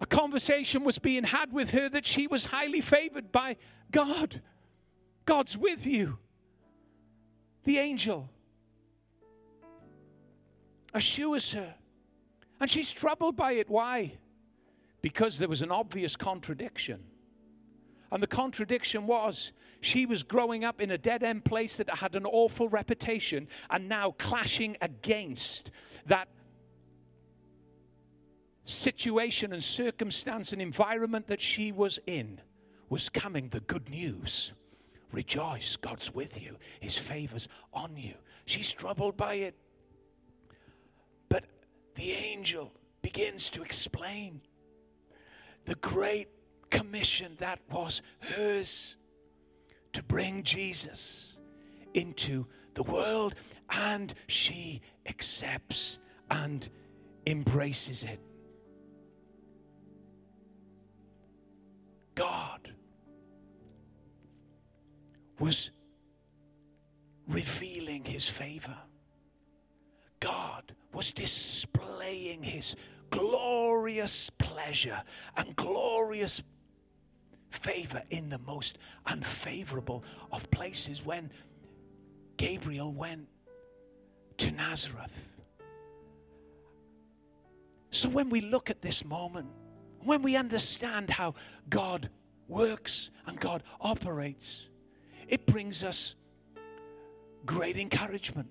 a 0.00 0.06
conversation 0.06 0.82
was 0.82 0.98
being 0.98 1.22
had 1.22 1.52
with 1.52 1.70
her 1.70 1.88
that 1.90 2.04
she 2.04 2.26
was 2.26 2.46
highly 2.46 2.80
favored 2.80 3.30
by 3.30 3.56
God. 3.92 4.42
God's 5.24 5.56
with 5.56 5.86
you. 5.86 6.18
The 7.64 7.78
angel 7.78 8.28
assures 10.92 11.52
her. 11.52 11.74
And 12.60 12.70
she's 12.70 12.92
troubled 12.92 13.36
by 13.36 13.52
it. 13.52 13.68
Why? 13.68 14.14
Because 15.00 15.38
there 15.38 15.48
was 15.48 15.62
an 15.62 15.70
obvious 15.70 16.16
contradiction. 16.16 17.02
And 18.10 18.22
the 18.22 18.26
contradiction 18.26 19.06
was 19.06 19.52
she 19.80 20.06
was 20.06 20.22
growing 20.22 20.64
up 20.64 20.80
in 20.80 20.90
a 20.90 20.98
dead 20.98 21.22
end 21.22 21.44
place 21.44 21.76
that 21.78 21.88
had 21.90 22.14
an 22.14 22.26
awful 22.26 22.68
reputation 22.68 23.48
and 23.70 23.88
now 23.88 24.12
clashing 24.12 24.76
against 24.80 25.70
that 26.06 26.28
situation 28.64 29.52
and 29.52 29.64
circumstance 29.64 30.52
and 30.52 30.62
environment 30.62 31.26
that 31.26 31.40
she 31.40 31.72
was 31.72 31.98
in 32.06 32.40
was 32.88 33.08
coming 33.08 33.48
the 33.48 33.60
good 33.60 33.88
news 33.88 34.54
Rejoice, 35.12 35.76
God's 35.76 36.14
with 36.14 36.42
you, 36.42 36.56
His 36.80 36.96
favor's 36.96 37.48
on 37.72 37.96
you. 37.96 38.14
She's 38.46 38.72
troubled 38.72 39.16
by 39.16 39.34
it. 39.34 39.54
But 41.28 41.44
the 41.94 42.12
angel 42.12 42.72
begins 43.02 43.50
to 43.50 43.62
explain 43.62 44.40
the 45.64 45.74
great 45.76 46.28
commission 46.70 47.36
that 47.38 47.60
was 47.70 48.02
hers 48.20 48.96
to 49.92 50.02
bring 50.02 50.42
Jesus 50.42 51.40
into 51.94 52.46
the 52.74 52.82
world, 52.84 53.34
and 53.70 54.12
she 54.26 54.80
accepts 55.06 55.98
and 56.30 56.68
embraces 57.26 58.04
it. 58.04 58.18
God 62.14 62.72
was 65.42 65.72
revealing 67.26 68.04
his 68.04 68.28
favor. 68.28 68.76
God 70.20 70.72
was 70.94 71.12
displaying 71.12 72.44
his 72.44 72.76
glorious 73.10 74.30
pleasure 74.30 75.02
and 75.36 75.56
glorious 75.56 76.44
favor 77.50 78.00
in 78.10 78.28
the 78.28 78.38
most 78.38 78.78
unfavorable 79.04 80.04
of 80.30 80.48
places 80.52 81.04
when 81.04 81.32
Gabriel 82.36 82.92
went 82.92 83.26
to 84.36 84.52
Nazareth. 84.52 85.40
So 87.90 88.08
when 88.08 88.30
we 88.30 88.42
look 88.42 88.70
at 88.70 88.80
this 88.80 89.04
moment, 89.04 89.48
when 90.04 90.22
we 90.22 90.36
understand 90.36 91.10
how 91.10 91.34
God 91.68 92.10
works 92.46 93.10
and 93.26 93.40
God 93.40 93.64
operates, 93.80 94.68
it 95.32 95.46
brings 95.46 95.82
us 95.82 96.14
great 97.46 97.78
encouragement 97.78 98.50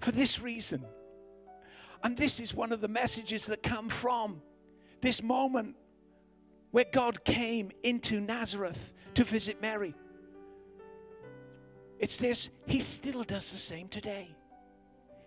for 0.00 0.10
this 0.10 0.38
reason. 0.38 0.84
And 2.02 2.14
this 2.14 2.38
is 2.38 2.52
one 2.52 2.72
of 2.72 2.82
the 2.82 2.88
messages 2.88 3.46
that 3.46 3.62
come 3.62 3.88
from 3.88 4.42
this 5.00 5.22
moment 5.22 5.76
where 6.72 6.84
God 6.92 7.24
came 7.24 7.70
into 7.82 8.20
Nazareth 8.20 8.92
to 9.14 9.24
visit 9.24 9.62
Mary. 9.62 9.94
It's 11.98 12.18
this, 12.18 12.50
He 12.66 12.80
still 12.80 13.22
does 13.22 13.50
the 13.50 13.56
same 13.56 13.88
today. 13.88 14.28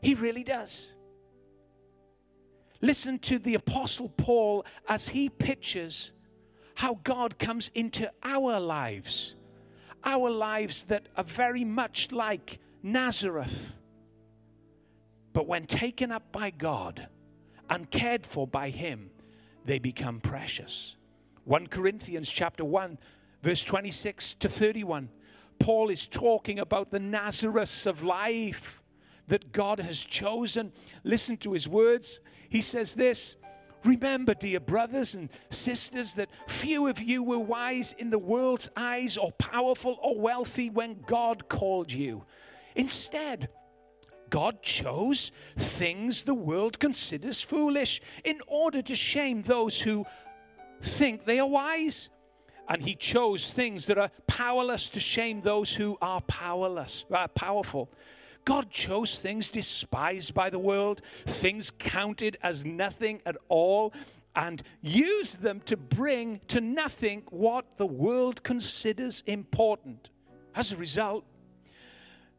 He 0.03 0.13
really 0.13 0.43
does. 0.43 0.95
Listen 2.81 3.17
to 3.19 3.39
the 3.39 3.55
Apostle 3.55 4.09
Paul 4.09 4.63
as 4.87 5.07
he 5.07 5.29
pictures 5.29 6.13
how 6.75 6.99
God 7.03 7.39
comes 7.39 7.71
into 7.73 8.11
our 8.21 8.59
lives 8.59 9.33
our 10.07 10.29
lives 10.29 10.85
that 10.85 11.07
are 11.17 11.23
very 11.23 11.65
much 11.65 12.11
like 12.11 12.59
Nazareth. 12.81 13.79
But 15.33 15.47
when 15.47 15.65
taken 15.65 16.11
up 16.11 16.31
by 16.31 16.49
God 16.49 17.07
and 17.69 17.91
cared 17.91 18.25
for 18.25 18.47
by 18.47 18.69
Him, 18.69 19.11
they 19.65 19.79
become 19.79 20.21
precious. 20.21 20.95
1 21.43 21.67
Corinthians 21.67 22.31
chapter 22.31 22.63
1, 22.63 22.97
verse 23.43 23.63
26 23.65 24.35
to 24.35 24.49
31. 24.49 25.09
Paul 25.59 25.89
is 25.89 26.07
talking 26.07 26.59
about 26.59 26.89
the 26.89 26.99
Nazareths 26.99 27.85
of 27.85 28.01
life 28.01 28.81
that 29.27 29.51
God 29.51 29.79
has 29.79 29.99
chosen. 29.99 30.71
Listen 31.03 31.35
to 31.37 31.51
his 31.51 31.67
words. 31.67 32.21
He 32.49 32.61
says 32.61 32.93
this 32.95 33.37
Remember, 33.83 34.33
dear 34.33 34.59
brothers 34.59 35.13
and 35.13 35.29
sisters, 35.49 36.13
that 36.15 36.29
few 36.47 36.87
of 36.87 37.01
you 37.01 37.23
were 37.23 37.39
wise 37.39 37.93
in 37.93 38.09
the 38.09 38.19
world's 38.19 38.69
eyes 38.75 39.17
or 39.17 39.31
powerful 39.33 39.97
or 40.01 40.19
wealthy 40.19 40.69
when 40.69 41.01
God 41.05 41.47
called 41.47 41.91
you. 41.91 42.25
Instead, 42.75 43.49
God 44.29 44.61
chose 44.61 45.31
things 45.55 46.23
the 46.23 46.33
world 46.33 46.79
considers 46.79 47.41
foolish 47.41 48.01
in 48.23 48.39
order 48.47 48.81
to 48.81 48.95
shame 48.95 49.41
those 49.41 49.81
who 49.81 50.05
think 50.81 51.25
they 51.25 51.39
are 51.39 51.49
wise. 51.49 52.09
And 52.69 52.81
he 52.81 52.95
chose 52.95 53.53
things 53.53 53.85
that 53.85 53.97
are 53.97 54.11
powerless 54.27 54.89
to 54.89 54.99
shame 54.99 55.39
those 55.39 55.73
who 55.73 55.97
are 56.01 56.19
powerless, 56.21 57.05
uh, 57.09 57.27
powerful. 57.29 57.89
God 58.47 58.69
chose 58.69 59.19
things 59.19 59.51
despised 59.51 60.33
by 60.33 60.49
the 60.49 60.57
world, 60.57 61.01
things 61.03 61.69
counted 61.69 62.37
as 62.41 62.63
nothing 62.63 63.21
at 63.25 63.35
all, 63.49 63.93
and 64.37 64.63
used 64.81 65.41
them 65.41 65.59
to 65.65 65.75
bring 65.75 66.39
to 66.47 66.61
nothing 66.61 67.23
what 67.29 67.75
the 67.75 67.85
world 67.85 68.43
considers 68.43 69.21
important. 69.27 70.11
As 70.55 70.71
a 70.71 70.77
result, 70.77 71.25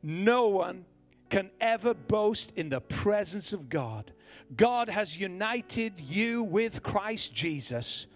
no 0.03 0.49
one 0.49 0.87
can 1.29 1.51
ever 1.61 1.93
boast 1.93 2.55
in 2.57 2.71
the 2.71 2.81
presence 2.81 3.53
of 3.53 3.69
God. 3.69 4.11
God 4.57 4.89
has 4.89 5.21
united 5.21 6.01
you 6.01 6.43
with 6.43 6.83
Christ 6.83 7.35
Jesus. 7.35 8.07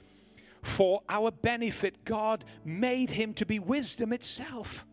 For 0.63 1.03
our 1.11 1.31
benefit, 1.31 2.07
God 2.07 2.47
made 2.65 3.11
him 3.11 3.35
to 3.35 3.45
be 3.45 3.59
wisdom 3.59 4.15
itself 4.15 4.87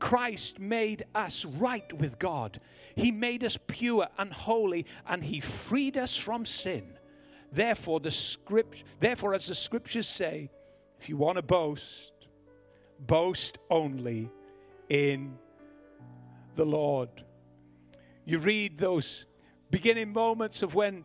Christ 0.00 0.58
made 0.58 1.04
us 1.14 1.44
right 1.44 1.92
with 1.92 2.18
God. 2.18 2.60
He 2.96 3.12
made 3.12 3.44
us 3.44 3.56
pure 3.68 4.08
and 4.18 4.32
holy, 4.32 4.86
and 5.06 5.22
He 5.22 5.40
freed 5.40 5.96
us 5.96 6.16
from 6.16 6.44
sin. 6.44 6.98
Therefore, 7.52 8.00
the 8.00 8.10
script, 8.10 8.84
therefore, 8.98 9.34
as 9.34 9.46
the 9.46 9.54
scriptures 9.54 10.08
say, 10.08 10.50
if 10.98 11.08
you 11.08 11.16
want 11.16 11.36
to 11.36 11.42
boast, 11.42 12.12
boast 12.98 13.58
only 13.70 14.30
in 14.88 15.38
the 16.56 16.66
Lord. 16.66 17.08
You 18.24 18.38
read 18.38 18.78
those 18.78 19.26
beginning 19.70 20.12
moments 20.12 20.62
of 20.62 20.74
when 20.74 21.04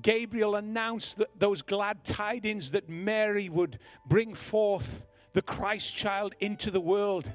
Gabriel 0.00 0.56
announced 0.56 1.18
that 1.18 1.38
those 1.38 1.62
glad 1.62 2.04
tidings 2.04 2.72
that 2.72 2.88
Mary 2.88 3.48
would 3.48 3.78
bring 4.06 4.34
forth 4.34 5.06
the 5.32 5.42
Christ 5.42 5.96
child 5.96 6.34
into 6.40 6.70
the 6.70 6.80
world. 6.80 7.30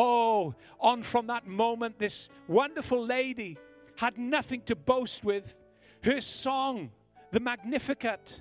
Oh, 0.00 0.54
on 0.78 1.02
from 1.02 1.26
that 1.26 1.48
moment, 1.48 1.98
this 1.98 2.30
wonderful 2.46 3.04
lady 3.04 3.58
had 3.96 4.16
nothing 4.16 4.60
to 4.66 4.76
boast 4.76 5.24
with. 5.24 5.56
Her 6.04 6.20
song, 6.20 6.92
the 7.32 7.40
Magnificat, 7.40 8.40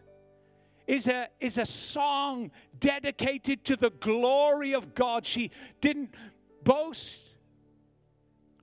is 0.85 1.07
a, 1.07 1.29
is 1.39 1.57
a 1.57 1.65
song 1.65 2.51
dedicated 2.79 3.65
to 3.65 3.75
the 3.75 3.89
glory 3.89 4.75
of 4.75 4.93
God. 4.93 5.25
She 5.25 5.49
didn't 5.81 6.13
boast, 6.63 7.39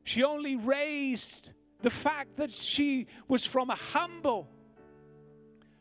she 0.05 0.23
only 0.23 0.55
raised 0.55 1.51
the 1.83 1.91
fact 1.91 2.37
that 2.37 2.53
she 2.53 3.09
was 3.27 3.45
from 3.45 3.71
a 3.71 3.75
humble 3.75 4.49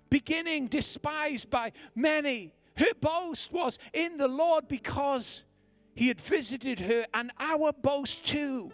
beginning, 0.10 0.66
despised 0.66 1.52
by 1.52 1.74
many. 1.94 2.56
Her 2.76 2.96
boast 3.00 3.54
was 3.54 3.78
in 3.94 4.18
the 4.18 4.28
Lord 4.28 4.68
because 4.68 5.46
he 5.96 6.08
had 6.08 6.20
visited 6.20 6.80
her, 6.80 7.06
and 7.14 7.32
our 7.40 7.72
boast 7.72 8.26
too, 8.26 8.72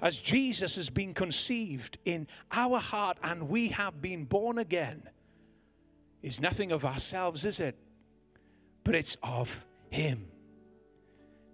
as 0.00 0.20
Jesus 0.20 0.76
has 0.76 0.90
been 0.90 1.14
conceived 1.14 1.98
in 2.04 2.26
our 2.52 2.78
heart 2.78 3.18
and 3.22 3.48
we 3.48 3.68
have 3.68 4.00
been 4.00 4.24
born 4.24 4.58
again, 4.58 5.02
is 6.22 6.40
nothing 6.40 6.72
of 6.72 6.84
ourselves, 6.84 7.44
is 7.44 7.60
it? 7.60 7.76
But 8.84 8.94
it's 8.94 9.16
of 9.22 9.64
Him. 9.90 10.28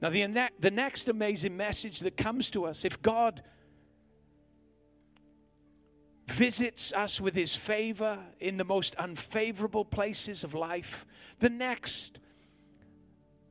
Now, 0.01 0.11
the, 0.11 0.27
ne- 0.27 0.51
the 0.59 0.71
next 0.71 1.09
amazing 1.09 1.57
message 1.57 2.01
that 2.01 2.17
comes 2.17 2.51
to 2.51 2.67
us 2.67 2.85
if 2.85 3.01
God 3.01 3.43
visits 6.27 6.93
us 6.93 7.21
with 7.21 7.35
his 7.35 7.55
favor 7.55 8.19
in 8.41 8.57
the 8.57 8.65
most 8.65 8.95
unfavorable 8.97 9.85
places 9.85 10.45
of 10.45 10.55
life, 10.55 11.07
the 11.39 11.51
next 11.51 12.19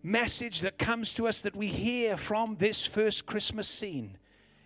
message 0.03 0.61
that 0.61 0.77
comes 0.77 1.13
to 1.13 1.27
us 1.27 1.41
that 1.41 1.55
we 1.55 1.67
hear 1.67 2.17
from 2.17 2.57
this 2.57 2.85
first 2.85 3.25
Christmas 3.25 3.67
scene 3.67 4.17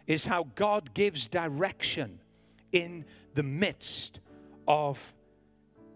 is 0.07 0.25
how 0.25 0.47
God 0.55 0.93
gives 0.95 1.27
direction 1.27 2.19
in 2.71 3.05
the 3.35 3.43
midst 3.43 4.19
of 4.67 5.13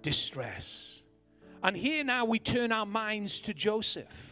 distress. 0.03 1.01
And 1.63 1.75
here 1.75 2.03
now 2.03 2.25
we 2.25 2.37
turn 2.39 2.71
our 2.71 2.85
minds 2.85 3.41
to 3.41 3.53
Joseph. 3.53 4.27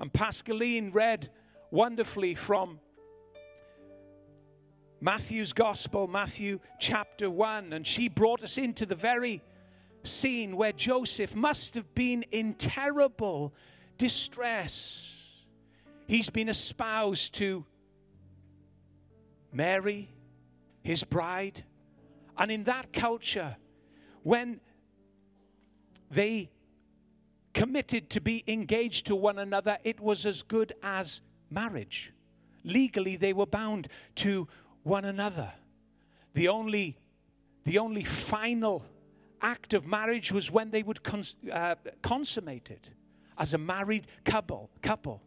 And 0.00 0.12
Pascaline 0.12 0.92
read 0.92 1.28
wonderfully 1.70 2.34
from 2.34 2.80
Matthew's 5.00 5.52
Gospel, 5.52 6.08
Matthew 6.08 6.58
chapter 6.80 7.30
1, 7.30 7.72
and 7.72 7.86
she 7.86 8.08
brought 8.08 8.42
us 8.42 8.58
into 8.58 8.84
the 8.84 8.96
very 8.96 9.42
scene 10.02 10.56
where 10.56 10.72
Joseph 10.72 11.34
must 11.34 11.74
have 11.74 11.94
been 11.94 12.22
in 12.30 12.54
terrible 12.54 13.54
distress. 13.96 15.44
He's 16.06 16.30
been 16.30 16.48
espoused 16.48 17.34
to 17.34 17.64
Mary, 19.52 20.08
his 20.82 21.04
bride, 21.04 21.64
and 22.36 22.50
in 22.50 22.64
that 22.64 22.92
culture, 22.92 23.56
when 24.22 24.60
they 26.10 26.50
committed 27.52 28.08
to 28.10 28.20
be 28.20 28.44
engaged 28.46 29.06
to 29.06 29.16
one 29.16 29.38
another, 29.38 29.78
it 29.84 30.00
was 30.00 30.24
as 30.24 30.42
good 30.42 30.72
as 30.82 31.20
marriage. 31.50 32.12
Legally, 32.64 33.16
they 33.16 33.32
were 33.32 33.46
bound 33.46 33.88
to 34.14 34.46
one 34.82 35.04
another. 35.04 35.52
The 36.34 36.48
only, 36.48 36.98
the 37.64 37.78
only 37.78 38.04
final 38.04 38.84
act 39.42 39.74
of 39.74 39.86
marriage 39.86 40.32
was 40.32 40.50
when 40.50 40.70
they 40.70 40.82
would 40.82 41.02
cons- 41.02 41.36
uh, 41.52 41.74
consummate 42.02 42.70
it 42.70 42.90
as 43.36 43.54
a 43.54 43.58
married 43.58 44.06
couple. 44.24 44.70
couple. 44.82 45.22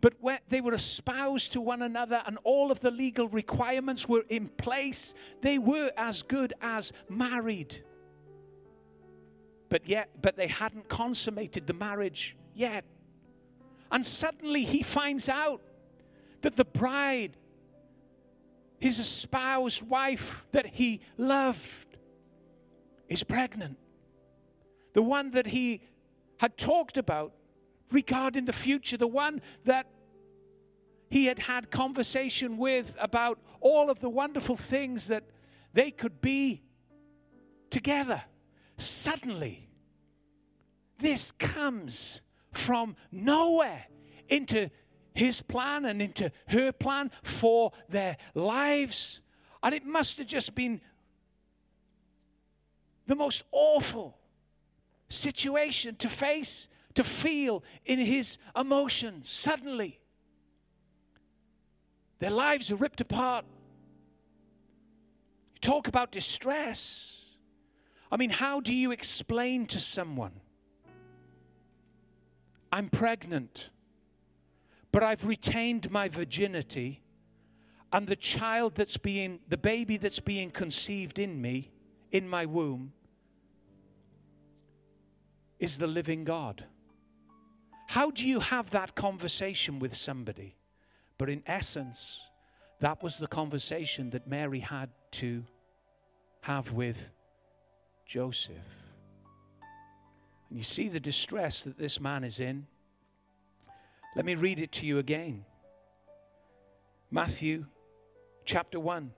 But 0.00 0.14
when 0.20 0.38
they 0.48 0.60
were 0.60 0.74
espoused 0.74 1.52
to 1.54 1.60
one 1.60 1.82
another 1.82 2.22
and 2.24 2.38
all 2.44 2.70
of 2.70 2.80
the 2.80 2.90
legal 2.90 3.28
requirements 3.28 4.08
were 4.08 4.24
in 4.28 4.48
place, 4.48 5.12
they 5.42 5.58
were 5.58 5.90
as 5.96 6.22
good 6.22 6.52
as 6.60 6.92
married. 7.08 7.82
But 9.68 9.88
yet, 9.88 10.10
but 10.22 10.36
they 10.36 10.46
hadn't 10.46 10.88
consummated 10.88 11.66
the 11.66 11.74
marriage 11.74 12.36
yet. 12.54 12.84
And 13.90 14.04
suddenly 14.04 14.64
he 14.64 14.82
finds 14.82 15.28
out 15.28 15.62
that 16.42 16.54
the 16.54 16.64
bride, 16.64 17.36
his 18.78 18.98
espoused 18.98 19.82
wife 19.82 20.46
that 20.52 20.66
he 20.66 21.00
loved, 21.16 21.87
is 23.08 23.24
pregnant. 23.24 23.78
The 24.94 25.02
one 25.02 25.30
that 25.32 25.46
he 25.46 25.80
had 26.40 26.56
talked 26.56 26.96
about 26.96 27.32
regarding 27.90 28.44
the 28.44 28.52
future, 28.52 28.96
the 28.96 29.06
one 29.06 29.40
that 29.64 29.86
he 31.10 31.26
had 31.26 31.38
had 31.38 31.70
conversation 31.70 32.58
with 32.58 32.96
about 33.00 33.38
all 33.60 33.90
of 33.90 34.00
the 34.00 34.10
wonderful 34.10 34.56
things 34.56 35.08
that 35.08 35.24
they 35.72 35.90
could 35.90 36.20
be 36.20 36.62
together. 37.70 38.22
Suddenly, 38.76 39.68
this 40.98 41.32
comes 41.32 42.22
from 42.52 42.96
nowhere 43.10 43.86
into 44.28 44.70
his 45.14 45.42
plan 45.42 45.84
and 45.84 46.00
into 46.02 46.30
her 46.48 46.72
plan 46.72 47.10
for 47.22 47.72
their 47.88 48.16
lives. 48.34 49.22
And 49.62 49.74
it 49.74 49.84
must 49.84 50.18
have 50.18 50.26
just 50.26 50.54
been 50.54 50.80
the 53.08 53.16
most 53.16 53.42
awful 53.50 54.16
situation 55.08 55.96
to 55.96 56.08
face 56.08 56.68
to 56.94 57.02
feel 57.02 57.64
in 57.86 57.98
his 57.98 58.38
emotions. 58.54 59.28
Suddenly, 59.28 59.98
their 62.18 62.30
lives 62.30 62.70
are 62.70 62.76
ripped 62.76 63.00
apart. 63.00 63.46
You 65.54 65.60
talk 65.60 65.88
about 65.88 66.12
distress. 66.12 67.36
I 68.12 68.16
mean, 68.16 68.30
how 68.30 68.60
do 68.60 68.74
you 68.74 68.92
explain 68.92 69.66
to 69.66 69.80
someone, 69.80 70.32
I'm 72.70 72.90
pregnant, 72.90 73.70
but 74.92 75.02
I've 75.02 75.24
retained 75.24 75.90
my 75.90 76.08
virginity, 76.08 77.02
and 77.90 78.06
the 78.06 78.16
child 78.16 78.74
that's 78.74 78.98
being, 78.98 79.40
the 79.48 79.56
baby 79.56 79.96
that's 79.96 80.20
being 80.20 80.50
conceived 80.50 81.18
in 81.18 81.40
me, 81.40 81.70
in 82.10 82.28
my 82.28 82.44
womb, 82.44 82.92
is 85.58 85.78
the 85.78 85.86
living 85.86 86.24
God? 86.24 86.64
How 87.88 88.10
do 88.10 88.26
you 88.26 88.40
have 88.40 88.70
that 88.70 88.94
conversation 88.94 89.78
with 89.78 89.94
somebody? 89.94 90.56
But 91.16 91.30
in 91.30 91.42
essence, 91.46 92.20
that 92.80 93.02
was 93.02 93.16
the 93.16 93.26
conversation 93.26 94.10
that 94.10 94.26
Mary 94.26 94.60
had 94.60 94.90
to 95.12 95.44
have 96.42 96.72
with 96.72 97.12
Joseph. 98.06 98.56
And 100.48 100.58
you 100.58 100.64
see 100.64 100.88
the 100.88 101.00
distress 101.00 101.62
that 101.62 101.78
this 101.78 102.00
man 102.00 102.24
is 102.24 102.40
in. 102.40 102.66
Let 104.16 104.24
me 104.24 104.34
read 104.34 104.60
it 104.60 104.72
to 104.72 104.86
you 104.86 104.98
again. 104.98 105.44
Matthew 107.10 107.66
chapter 108.44 108.80
1, 108.80 109.12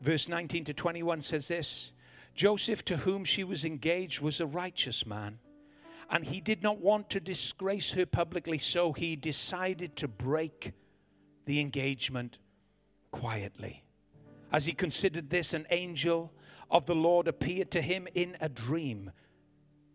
verse 0.00 0.28
19 0.28 0.64
to 0.64 0.74
21 0.74 1.20
says 1.20 1.48
this 1.48 1.93
Joseph, 2.34 2.84
to 2.86 2.98
whom 2.98 3.24
she 3.24 3.44
was 3.44 3.64
engaged, 3.64 4.20
was 4.20 4.40
a 4.40 4.46
righteous 4.46 5.06
man 5.06 5.38
and 6.10 6.24
he 6.24 6.40
did 6.40 6.62
not 6.62 6.80
want 6.80 7.10
to 7.10 7.20
disgrace 7.20 7.92
her 7.92 8.06
publicly, 8.06 8.58
so 8.58 8.92
he 8.92 9.16
decided 9.16 9.96
to 9.96 10.08
break 10.08 10.72
the 11.46 11.60
engagement 11.60 12.38
quietly. 13.10 13.84
As 14.52 14.66
he 14.66 14.72
considered 14.72 15.30
this, 15.30 15.54
an 15.54 15.66
angel 15.70 16.32
of 16.70 16.86
the 16.86 16.94
Lord 16.94 17.28
appeared 17.28 17.70
to 17.72 17.82
him 17.82 18.06
in 18.14 18.36
a 18.40 18.48
dream. 18.48 19.10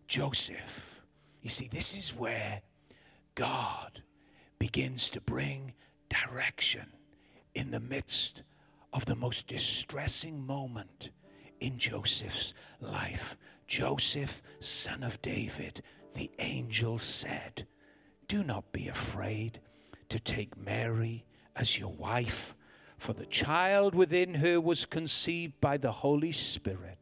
Joseph. 0.07 1.03
You 1.41 1.49
see, 1.49 1.67
this 1.67 1.95
is 1.95 2.15
where 2.15 2.61
God 3.35 4.03
begins 4.57 5.09
to 5.11 5.21
bring 5.21 5.73
direction 6.09 6.87
in 7.53 7.71
the 7.71 7.79
midst 7.79 8.43
of 8.91 9.05
the 9.05 9.15
most 9.15 9.47
distressing 9.47 10.45
moment 10.45 11.11
in 11.59 11.77
Joseph's 11.77 12.53
life. 12.81 13.37
Joseph, 13.67 14.41
son 14.59 15.03
of 15.03 15.21
David, 15.21 15.81
the 16.15 16.31
angel 16.39 16.97
said, 16.97 17.67
Do 18.27 18.43
not 18.43 18.71
be 18.71 18.87
afraid 18.87 19.59
to 20.09 20.19
take 20.19 20.57
Mary 20.57 21.25
as 21.55 21.77
your 21.77 21.93
wife, 21.93 22.55
for 22.97 23.13
the 23.13 23.25
child 23.25 23.93
within 23.93 24.35
her 24.35 24.59
was 24.59 24.85
conceived 24.85 25.59
by 25.61 25.77
the 25.77 25.91
Holy 25.91 26.31
Spirit, 26.31 26.97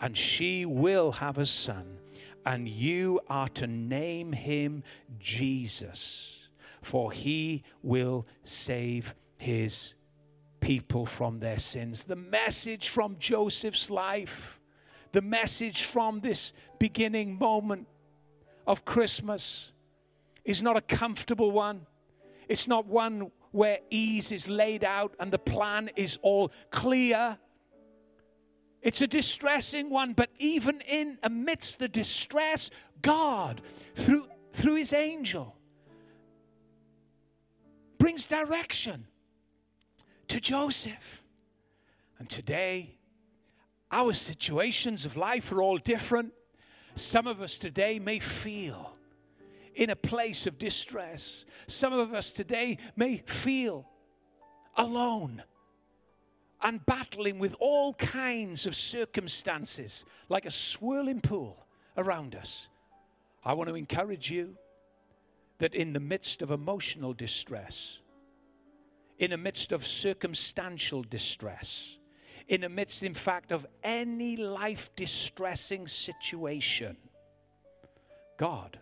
and 0.00 0.16
she 0.16 0.64
will 0.64 1.12
have 1.12 1.38
a 1.38 1.46
son, 1.46 1.98
and 2.46 2.68
you 2.68 3.20
are 3.28 3.48
to 3.48 3.66
name 3.66 4.32
him 4.32 4.82
Jesus, 5.18 6.48
for 6.80 7.12
he 7.12 7.64
will 7.82 8.26
save 8.42 9.14
his 9.36 9.94
people 10.60 11.06
from 11.06 11.40
their 11.40 11.58
sins. 11.58 12.04
The 12.04 12.16
message 12.16 12.88
from 12.88 13.16
Joseph's 13.18 13.90
life, 13.90 14.60
the 15.12 15.22
message 15.22 15.84
from 15.84 16.20
this 16.20 16.52
beginning 16.78 17.38
moment 17.38 17.86
of 18.66 18.84
Christmas 18.84 19.72
is 20.44 20.62
not 20.62 20.76
a 20.76 20.80
comfortable 20.80 21.50
one. 21.50 21.86
It's 22.48 22.68
not 22.68 22.86
one 22.86 23.30
where 23.52 23.78
ease 23.90 24.32
is 24.32 24.48
laid 24.48 24.84
out 24.84 25.14
and 25.18 25.32
the 25.32 25.38
plan 25.38 25.90
is 25.96 26.18
all 26.22 26.52
clear. 26.70 27.38
It's 28.82 29.00
a 29.00 29.06
distressing 29.06 29.90
one, 29.90 30.14
but 30.14 30.30
even 30.38 30.80
in 30.88 31.18
amidst 31.22 31.78
the 31.78 31.88
distress, 31.88 32.70
God, 33.02 33.60
through, 33.94 34.26
through 34.52 34.76
his 34.76 34.92
angel, 34.92 35.56
brings 37.98 38.26
direction 38.26 39.06
to 40.30 40.40
Joseph. 40.40 41.24
And 42.18 42.28
today, 42.28 42.96
our 43.90 44.12
situations 44.12 45.04
of 45.04 45.16
life 45.16 45.50
are 45.50 45.60
all 45.60 45.76
different. 45.76 46.32
Some 46.94 47.26
of 47.26 47.40
us 47.40 47.58
today 47.58 47.98
may 47.98 48.20
feel 48.20 48.96
in 49.74 49.90
a 49.90 49.96
place 49.96 50.46
of 50.46 50.56
distress. 50.56 51.44
Some 51.66 51.92
of 51.92 52.14
us 52.14 52.30
today 52.30 52.78
may 52.94 53.16
feel 53.16 53.88
alone 54.76 55.42
and 56.62 56.84
battling 56.86 57.40
with 57.40 57.56
all 57.58 57.94
kinds 57.94 58.66
of 58.66 58.76
circumstances 58.76 60.04
like 60.28 60.46
a 60.46 60.50
swirling 60.50 61.20
pool 61.20 61.66
around 61.96 62.36
us. 62.36 62.68
I 63.44 63.54
want 63.54 63.68
to 63.68 63.74
encourage 63.74 64.30
you 64.30 64.56
that 65.58 65.74
in 65.74 65.92
the 65.92 66.00
midst 66.00 66.40
of 66.40 66.52
emotional 66.52 67.14
distress, 67.14 68.02
in 69.20 69.30
the 69.30 69.36
midst 69.36 69.70
of 69.70 69.84
circumstantial 69.84 71.02
distress, 71.02 71.98
in 72.48 72.62
the 72.62 72.68
midst, 72.68 73.02
in 73.02 73.14
fact, 73.14 73.52
of 73.52 73.66
any 73.84 74.34
life 74.34 74.90
distressing 74.96 75.86
situation, 75.86 76.96
God 78.38 78.80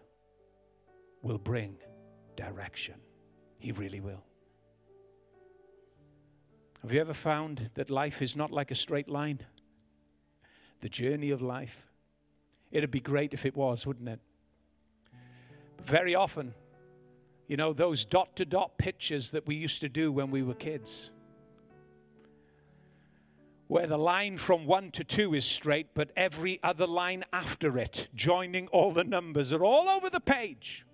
will 1.23 1.39
bring 1.39 1.77
direction. 2.37 2.95
He 3.59 3.73
really 3.73 4.01
will. 4.01 4.23
Have 6.83 6.93
you 6.93 7.01
ever 7.01 7.15
found 7.15 7.73
that 7.75 7.91
life 7.91 8.23
is 8.23 8.37
not 8.37 8.53
like 8.53 8.71
a 8.71 8.77
straight 8.77 9.09
line? 9.09 9.41
The 10.81 10.89
journey 10.89 11.33
of 11.33 11.43
life. 11.43 11.89
It'd 12.71 12.93
be 12.93 13.01
great 13.01 13.35
if 13.35 13.45
it 13.45 13.57
was, 13.57 13.85
wouldn't 13.85 14.09
it? 14.09 14.21
But 15.77 15.87
very 15.87 16.15
often, 16.15 16.55
you 17.49 17.57
know, 17.57 17.73
those 17.73 18.05
dot 18.05 18.37
to 18.37 18.45
dot 18.45 18.77
pictures 18.79 19.31
that 19.31 19.47
we 19.47 19.57
used 19.57 19.81
to 19.81 19.89
do 19.89 20.13
when 20.13 20.31
we 20.31 20.43
were 20.43 20.55
kids, 20.55 21.11
where 23.67 23.87
the 23.87 23.99
line 23.99 24.37
from 24.37 24.67
one 24.67 24.91
to 24.93 25.03
two 25.03 25.35
is 25.35 25.45
straight, 25.45 25.95
but 25.95 26.11
every 26.15 26.61
other 26.63 26.87
line 26.87 27.25
after 27.33 27.79
it, 27.79 28.09
joining 28.15 28.69
all 28.69 28.93
the 28.93 29.05
numbers, 29.05 29.53
are 29.53 29.65
all 29.65 29.89
over 29.89 30.11
the 30.11 30.21
page. 30.21 30.85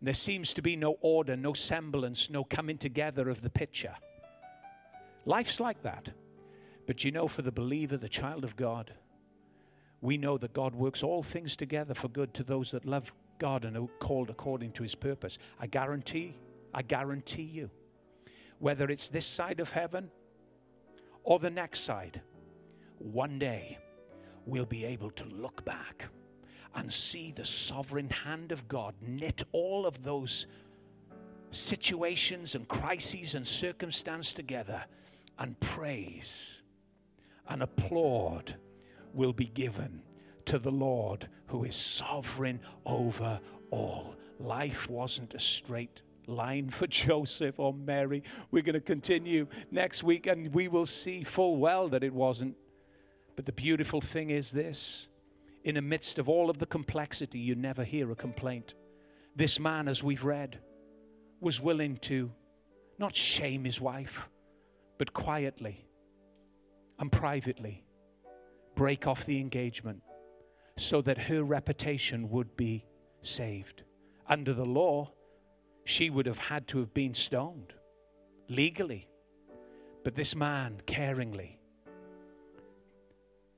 And 0.00 0.06
there 0.06 0.14
seems 0.14 0.52
to 0.54 0.62
be 0.62 0.76
no 0.76 0.98
order, 1.00 1.36
no 1.36 1.54
semblance, 1.54 2.28
no 2.28 2.44
coming 2.44 2.76
together 2.76 3.28
of 3.28 3.40
the 3.40 3.50
picture. 3.50 3.94
Life's 5.24 5.60
like 5.60 5.82
that. 5.82 6.12
But 6.86 7.04
you 7.04 7.10
know, 7.10 7.28
for 7.28 7.42
the 7.42 7.52
believer, 7.52 7.96
the 7.96 8.08
child 8.08 8.44
of 8.44 8.56
God, 8.56 8.92
we 10.00 10.18
know 10.18 10.36
that 10.36 10.52
God 10.52 10.74
works 10.74 11.02
all 11.02 11.22
things 11.22 11.56
together 11.56 11.94
for 11.94 12.08
good 12.08 12.34
to 12.34 12.42
those 12.42 12.72
that 12.72 12.84
love 12.84 13.12
God 13.42 13.64
and 13.64 13.88
called 13.98 14.30
according 14.30 14.70
to 14.74 14.84
his 14.84 14.94
purpose. 14.94 15.36
I 15.58 15.66
guarantee, 15.66 16.36
I 16.72 16.82
guarantee 16.82 17.42
you, 17.42 17.70
whether 18.60 18.88
it's 18.88 19.08
this 19.08 19.26
side 19.26 19.58
of 19.58 19.72
heaven 19.72 20.12
or 21.24 21.40
the 21.40 21.50
next 21.50 21.80
side, 21.80 22.22
one 22.98 23.40
day 23.40 23.78
we'll 24.46 24.64
be 24.64 24.84
able 24.84 25.10
to 25.10 25.24
look 25.24 25.64
back 25.64 26.06
and 26.76 26.92
see 26.92 27.32
the 27.32 27.44
sovereign 27.44 28.10
hand 28.10 28.52
of 28.52 28.68
God 28.68 28.94
knit 29.00 29.42
all 29.50 29.86
of 29.86 30.04
those 30.04 30.46
situations 31.50 32.54
and 32.54 32.68
crises 32.68 33.34
and 33.34 33.44
circumstance 33.44 34.32
together 34.32 34.84
and 35.40 35.58
praise 35.58 36.62
and 37.48 37.60
applaud 37.60 38.54
will 39.12 39.32
be 39.32 39.46
given 39.46 40.00
to 40.46 40.58
the 40.58 40.70
Lord 40.70 41.28
who 41.46 41.64
is 41.64 41.76
sovereign 41.76 42.60
over 42.86 43.40
all. 43.70 44.16
Life 44.38 44.88
wasn't 44.88 45.34
a 45.34 45.38
straight 45.38 46.02
line 46.26 46.70
for 46.70 46.86
Joseph 46.88 47.58
or 47.58 47.72
Mary. 47.74 48.22
We're 48.50 48.62
going 48.62 48.74
to 48.74 48.80
continue 48.80 49.46
next 49.70 50.02
week 50.02 50.26
and 50.26 50.52
we 50.54 50.68
will 50.68 50.86
see 50.86 51.24
full 51.24 51.56
well 51.56 51.88
that 51.88 52.04
it 52.04 52.14
wasn't. 52.14 52.56
But 53.36 53.46
the 53.46 53.52
beautiful 53.52 54.00
thing 54.00 54.30
is 54.30 54.52
this 54.52 55.08
in 55.64 55.76
the 55.76 55.82
midst 55.82 56.18
of 56.18 56.28
all 56.28 56.50
of 56.50 56.58
the 56.58 56.66
complexity, 56.66 57.38
you 57.38 57.54
never 57.54 57.84
hear 57.84 58.10
a 58.10 58.16
complaint. 58.16 58.74
This 59.36 59.60
man, 59.60 59.88
as 59.88 60.02
we've 60.02 60.24
read, 60.24 60.58
was 61.40 61.60
willing 61.60 61.96
to 61.98 62.32
not 62.98 63.14
shame 63.14 63.64
his 63.64 63.80
wife, 63.80 64.28
but 64.98 65.12
quietly 65.12 65.86
and 66.98 67.10
privately 67.10 67.84
break 68.74 69.06
off 69.06 69.24
the 69.24 69.40
engagement 69.40 70.02
so 70.76 71.00
that 71.02 71.18
her 71.18 71.42
reputation 71.42 72.30
would 72.30 72.56
be 72.56 72.84
saved. 73.20 73.82
Under 74.26 74.52
the 74.52 74.64
law, 74.64 75.12
she 75.84 76.10
would 76.10 76.26
have 76.26 76.38
had 76.38 76.66
to 76.68 76.78
have 76.78 76.94
been 76.94 77.14
stoned 77.14 77.74
legally. 78.48 79.08
But 80.04 80.14
this 80.14 80.34
man 80.34 80.80
caringly 80.86 81.58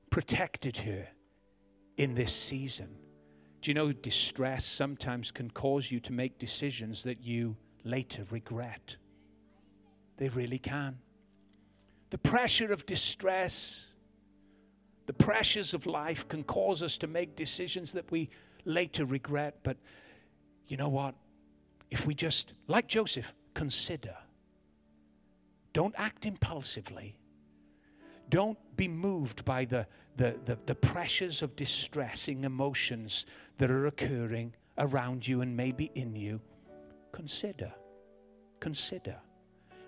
protected 0.09 0.77
her 0.77 1.07
in 1.97 2.13
this 2.13 2.33
season. 2.33 2.97
Do 3.61 3.71
you 3.71 3.75
know 3.75 3.91
distress 3.91 4.65
sometimes 4.65 5.31
can 5.31 5.49
cause 5.49 5.91
you 5.91 5.99
to 6.01 6.13
make 6.13 6.37
decisions 6.37 7.03
that 7.03 7.21
you 7.21 7.57
later 7.83 8.23
regret? 8.29 8.97
They 10.17 10.29
really 10.29 10.59
can. 10.59 10.99
The 12.11 12.17
pressure 12.19 12.71
of 12.71 12.85
distress 12.85 13.94
the 15.05 15.13
pressures 15.13 15.73
of 15.73 15.85
life 15.85 16.27
can 16.27 16.43
cause 16.43 16.81
us 16.81 16.97
to 16.97 17.07
make 17.07 17.35
decisions 17.35 17.91
that 17.93 18.11
we 18.11 18.29
later 18.65 19.05
regret. 19.05 19.59
But 19.63 19.77
you 20.67 20.77
know 20.77 20.89
what? 20.89 21.15
If 21.91 22.07
we 22.07 22.15
just, 22.15 22.53
like 22.67 22.87
Joseph, 22.87 23.33
consider, 23.53 24.15
don't 25.73 25.93
act 25.97 26.25
impulsively, 26.25 27.15
don't 28.29 28.57
be 28.75 28.87
moved 28.87 29.45
by 29.45 29.65
the, 29.65 29.85
the, 30.17 30.39
the, 30.45 30.57
the 30.65 30.75
pressures 30.75 31.41
of 31.41 31.55
distressing 31.55 32.43
emotions 32.43 33.25
that 33.59 33.69
are 33.69 33.85
occurring 33.85 34.55
around 34.77 35.27
you 35.27 35.41
and 35.41 35.55
maybe 35.55 35.91
in 35.93 36.15
you. 36.15 36.41
Consider, 37.11 37.71
consider. 38.59 39.17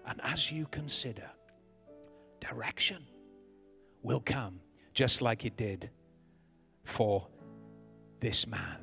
And 0.05 0.21
as 0.23 0.51
you 0.51 0.67
consider, 0.67 1.29
direction 2.39 3.03
will 4.03 4.21
come 4.21 4.61
just 4.97 5.21
like 5.21 5.45
it 5.45 5.55
did 5.55 5.91
for 6.83 7.27
this 8.19 8.47
man. 8.47 8.79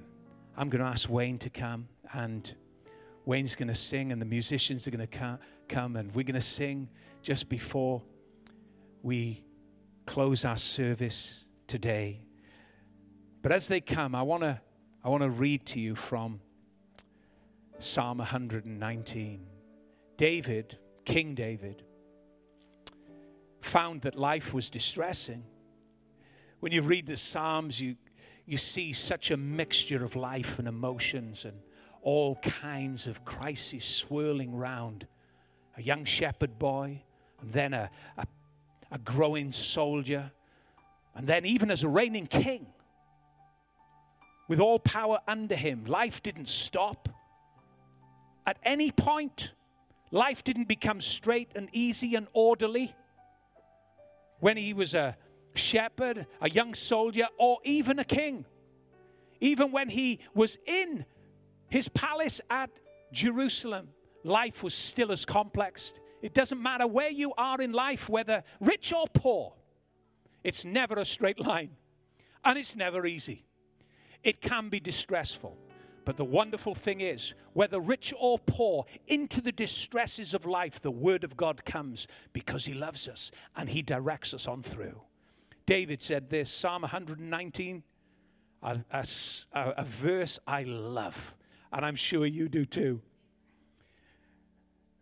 I'm 0.57 0.68
going 0.68 0.81
to 0.81 0.88
ask 0.88 1.11
Wayne 1.11 1.38
to 1.38 1.50
come, 1.50 1.88
and 2.12 2.55
Wayne's 3.24 3.57
going 3.57 3.66
to 3.66 3.74
sing, 3.74 4.12
and 4.12 4.22
the 4.22 4.27
musicians 4.27 4.87
are 4.87 4.92
going 4.92 5.09
to 5.09 5.38
come, 5.66 5.96
and 5.96 6.14
we're 6.14 6.22
going 6.22 6.37
to 6.37 6.40
sing 6.40 6.88
just 7.20 7.48
before 7.48 8.00
we 9.03 9.42
close 10.07 10.44
our 10.44 10.57
service 10.57 11.48
today. 11.66 12.22
But 13.42 13.50
as 13.50 13.66
they 13.66 13.81
come, 13.81 14.14
I 14.14 14.22
want 14.22 14.44
to 14.44 14.61
I 15.03 15.09
want 15.09 15.24
to 15.24 15.31
read 15.31 15.66
to 15.66 15.81
you 15.81 15.96
from 15.96 16.40
Psalm 17.81 18.18
119. 18.18 19.46
David, 20.16 20.79
King 21.05 21.35
David, 21.35 21.83
found 23.61 24.03
that 24.03 24.14
life 24.14 24.55
was 24.55 24.70
distressing 24.70 25.42
when 26.64 26.72
you 26.72 26.81
read 26.81 27.05
the 27.05 27.14
Psalms, 27.14 27.79
you, 27.79 27.94
you 28.46 28.57
see 28.57 28.94
such 28.94 29.31
a 29.31 29.37
mixture 29.37 30.03
of 30.03 30.16
life 30.16 30.59
and 30.59 30.66
emotions 30.66 31.44
and 31.44 31.61
all 32.00 32.37
kinds 32.37 33.07
of 33.07 33.22
crises 33.22 33.85
swirling 33.85 34.57
round. 34.57 35.07
A 35.77 35.83
young 35.83 36.07
shepherd 36.07 36.59
boy, 36.59 37.03
and 37.42 37.53
then 37.53 37.74
a, 37.74 37.90
a, 38.16 38.27
a 38.90 38.98
growing 39.00 39.53
soldier, 39.53 40.33
and 41.14 41.27
then 41.27 41.44
even 41.44 41.70
as 41.70 41.83
a 41.83 41.88
reigning 41.88 42.27
king, 42.27 42.66
with 44.48 44.59
all 44.59 44.79
power 44.79 45.18
under 45.29 45.57
him, 45.57 45.85
life 45.85 46.22
didn't 46.22 46.48
stop. 46.48 47.11
At 48.46 48.57
any 48.62 48.90
point, 48.90 49.53
life 50.11 50.42
didn't 50.42 50.68
become 50.68 51.03
straight 51.03 51.50
and 51.57 51.68
easy 51.74 52.14
and 52.14 52.27
orderly. 52.33 52.94
When 54.40 54.57
he 54.57 54.72
was 54.72 54.94
a 54.94 55.18
shepherd, 55.54 56.26
a 56.40 56.50
young 56.50 56.74
soldier, 56.74 57.26
or 57.38 57.58
even 57.64 57.98
a 57.98 58.04
king. 58.04 58.44
Even 59.40 59.72
when 59.72 59.88
he 59.88 60.20
was 60.34 60.58
in 60.66 61.04
his 61.68 61.88
palace 61.88 62.40
at 62.50 62.70
Jerusalem, 63.12 63.88
life 64.22 64.62
was 64.62 64.74
still 64.74 65.12
as 65.12 65.24
complex. 65.24 66.00
It 66.22 66.34
doesn't 66.34 66.62
matter 66.62 66.86
where 66.86 67.10
you 67.10 67.32
are 67.36 67.60
in 67.60 67.72
life, 67.72 68.08
whether 68.08 68.42
rich 68.60 68.92
or 68.92 69.06
poor, 69.12 69.54
it's 70.42 70.64
never 70.64 70.94
a 70.96 71.04
straight 71.04 71.40
line 71.40 71.70
and 72.44 72.58
it's 72.58 72.76
never 72.76 73.06
easy. 73.06 73.44
It 74.22 74.40
can 74.40 74.68
be 74.68 74.81
distressful. 74.81 75.58
But 76.04 76.18
the 76.18 76.24
wonderful 76.24 76.74
thing 76.74 77.00
is, 77.00 77.35
whether 77.54 77.81
rich 77.81 78.12
or 78.18 78.38
poor, 78.38 78.85
into 79.06 79.40
the 79.40 79.52
distresses 79.52 80.35
of 80.35 80.44
life, 80.44 80.81
the 80.81 80.90
Word 80.90 81.24
of 81.24 81.35
God 81.37 81.64
comes 81.64 82.06
because 82.35 82.66
He 82.66 82.74
loves 82.74 83.08
us 83.08 83.31
and 83.56 83.70
He 83.70 83.81
directs 83.81 84.35
us 84.35 84.46
on 84.46 84.62
through. 84.62 85.00
David 85.67 86.02
said 86.02 86.29
this 86.29 86.50
Psalm 86.50 86.83
119, 86.83 87.83
a, 88.62 88.81
a, 88.90 89.06
a, 89.52 89.85
verse 89.85 90.38
I 90.46 90.65
love, 90.65 91.35
and 91.73 91.85
I'm 91.85 91.94
sure 91.94 92.27
you 92.27 92.48
do 92.48 92.65
too. 92.67 93.00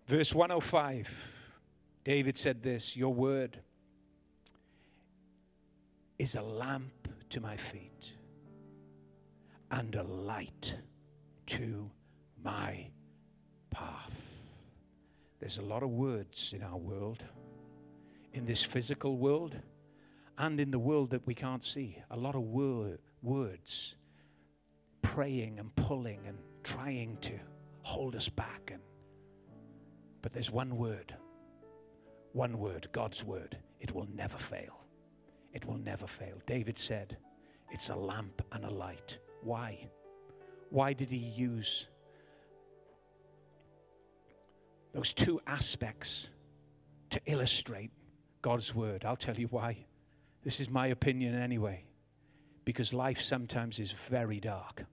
Verse 0.07 0.35
105, 0.35 1.61
David 2.05 2.37
said 2.37 2.63
this 2.63 2.97
Your 2.97 3.13
word 3.13 3.59
is 6.19 6.35
a 6.37 6.43
lamp 6.43 7.09
to 7.31 7.41
my 7.41 7.57
feet 7.57 8.13
and 9.71 9.95
a 9.95 10.03
light 10.03 10.75
to 11.47 11.91
my 12.45 12.89
path. 13.71 14.29
There's 15.41 15.59
a 15.59 15.63
lot 15.63 15.83
of 15.83 15.91
words 15.91 16.53
in 16.53 16.63
our 16.63 16.77
world, 16.77 17.25
in 18.33 18.45
this 18.45 18.63
physical 18.63 19.17
world 19.17 19.57
and 20.39 20.61
in 20.61 20.71
the 20.71 20.79
world 20.79 21.11
that 21.11 21.27
we 21.27 21.35
can't 21.35 21.63
see. 21.63 21.99
A 22.11 22.17
lot 22.17 22.35
of 22.35 22.43
wor- 22.43 22.99
words 23.23 23.97
praying 25.03 25.59
and 25.59 25.75
pulling 25.77 26.27
and 26.27 26.39
trying 26.63 27.17
to 27.19 27.39
hold 27.83 28.17
us 28.17 28.29
back. 28.29 28.71
And, 28.73 28.83
but 30.23 30.33
there's 30.33 30.51
one 30.51 30.77
word, 30.77 31.15
one 32.33 32.59
word, 32.59 32.89
God's 32.93 33.25
word. 33.25 33.59
It 33.81 33.95
will 33.95 34.09
never 34.15 34.39
fail. 34.39 34.85
It 35.53 35.67
will 35.67 35.79
never 35.79 36.07
fail. 36.07 36.41
David 36.47 36.79
said, 36.79 37.17
It's 37.71 37.91
a 37.91 37.97
lamp 37.97 38.43
and 38.53 38.65
a 38.65 38.71
light. 38.71 39.19
Why? 39.43 39.89
Why 40.71 40.95
did 40.95 41.11
he 41.11 41.19
use 41.19 41.89
those 44.95 45.13
two 45.13 45.41
aspects 45.47 46.31
to 47.11 47.21
illustrate 47.27 47.91
God's 48.41 48.75
word? 48.75 49.05
I'll 49.05 49.17
tell 49.17 49.37
you 49.37 49.49
why. 49.49 49.85
This 50.43 50.61
is 50.61 50.69
my 50.69 50.89
opinion 50.89 51.35
anyway. 51.35 51.85
Because 52.65 52.95
life 52.95 53.21
sometimes 53.21 53.79
is 53.79 53.93
very 53.93 54.41
dark. 54.41 54.85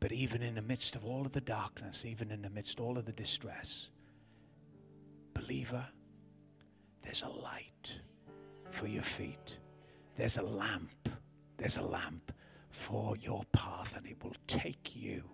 But 0.00 0.12
even 0.12 0.42
in 0.42 0.54
the 0.54 0.62
midst 0.62 0.94
of 0.96 1.04
all 1.04 1.26
of 1.26 1.32
the 1.32 1.40
darkness, 1.40 2.04
even 2.04 2.30
in 2.30 2.42
the 2.42 2.50
midst 2.50 2.78
of 2.78 2.84
all 2.84 2.98
of 2.98 3.04
the 3.04 3.12
distress, 3.12 3.90
believer, 5.34 5.86
there's 7.02 7.22
a 7.22 7.28
light 7.28 8.00
for 8.70 8.86
your 8.86 9.02
feet. 9.02 9.58
There's 10.16 10.38
a 10.38 10.42
lamp. 10.42 11.08
There's 11.56 11.78
a 11.78 11.82
lamp 11.82 12.32
for 12.70 13.16
your 13.16 13.42
path, 13.52 13.96
and 13.96 14.06
it 14.06 14.22
will 14.22 14.36
take 14.46 14.94
you 14.96 15.24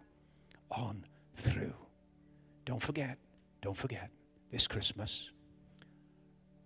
on 0.70 1.04
through. 1.36 1.74
Don't 2.64 2.80
forget, 2.80 3.18
don't 3.60 3.76
forget, 3.76 4.10
this 4.50 4.66
Christmas, 4.66 5.32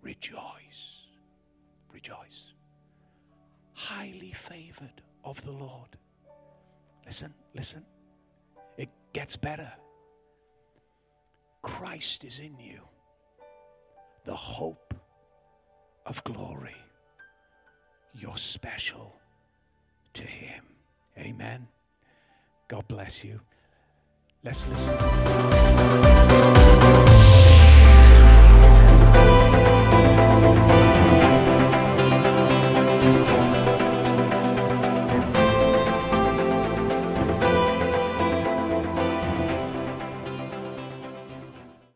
rejoice. 0.01 0.98
Rejoice. 1.91 2.53
Highly 3.73 4.31
favored 4.31 5.01
of 5.23 5.43
the 5.43 5.51
Lord. 5.51 5.97
Listen, 7.05 7.33
listen. 7.53 7.85
It 8.77 8.89
gets 9.13 9.35
better. 9.35 9.71
Christ 11.61 12.23
is 12.23 12.39
in 12.39 12.57
you, 12.59 12.81
the 14.23 14.35
hope 14.35 14.93
of 16.05 16.23
glory. 16.23 16.75
You're 18.13 18.37
special 18.37 19.19
to 20.13 20.23
Him. 20.23 20.63
Amen. 21.17 21.67
God 22.67 22.87
bless 22.87 23.25
you. 23.25 23.41
Let's 24.43 24.67
listen. 24.67 24.95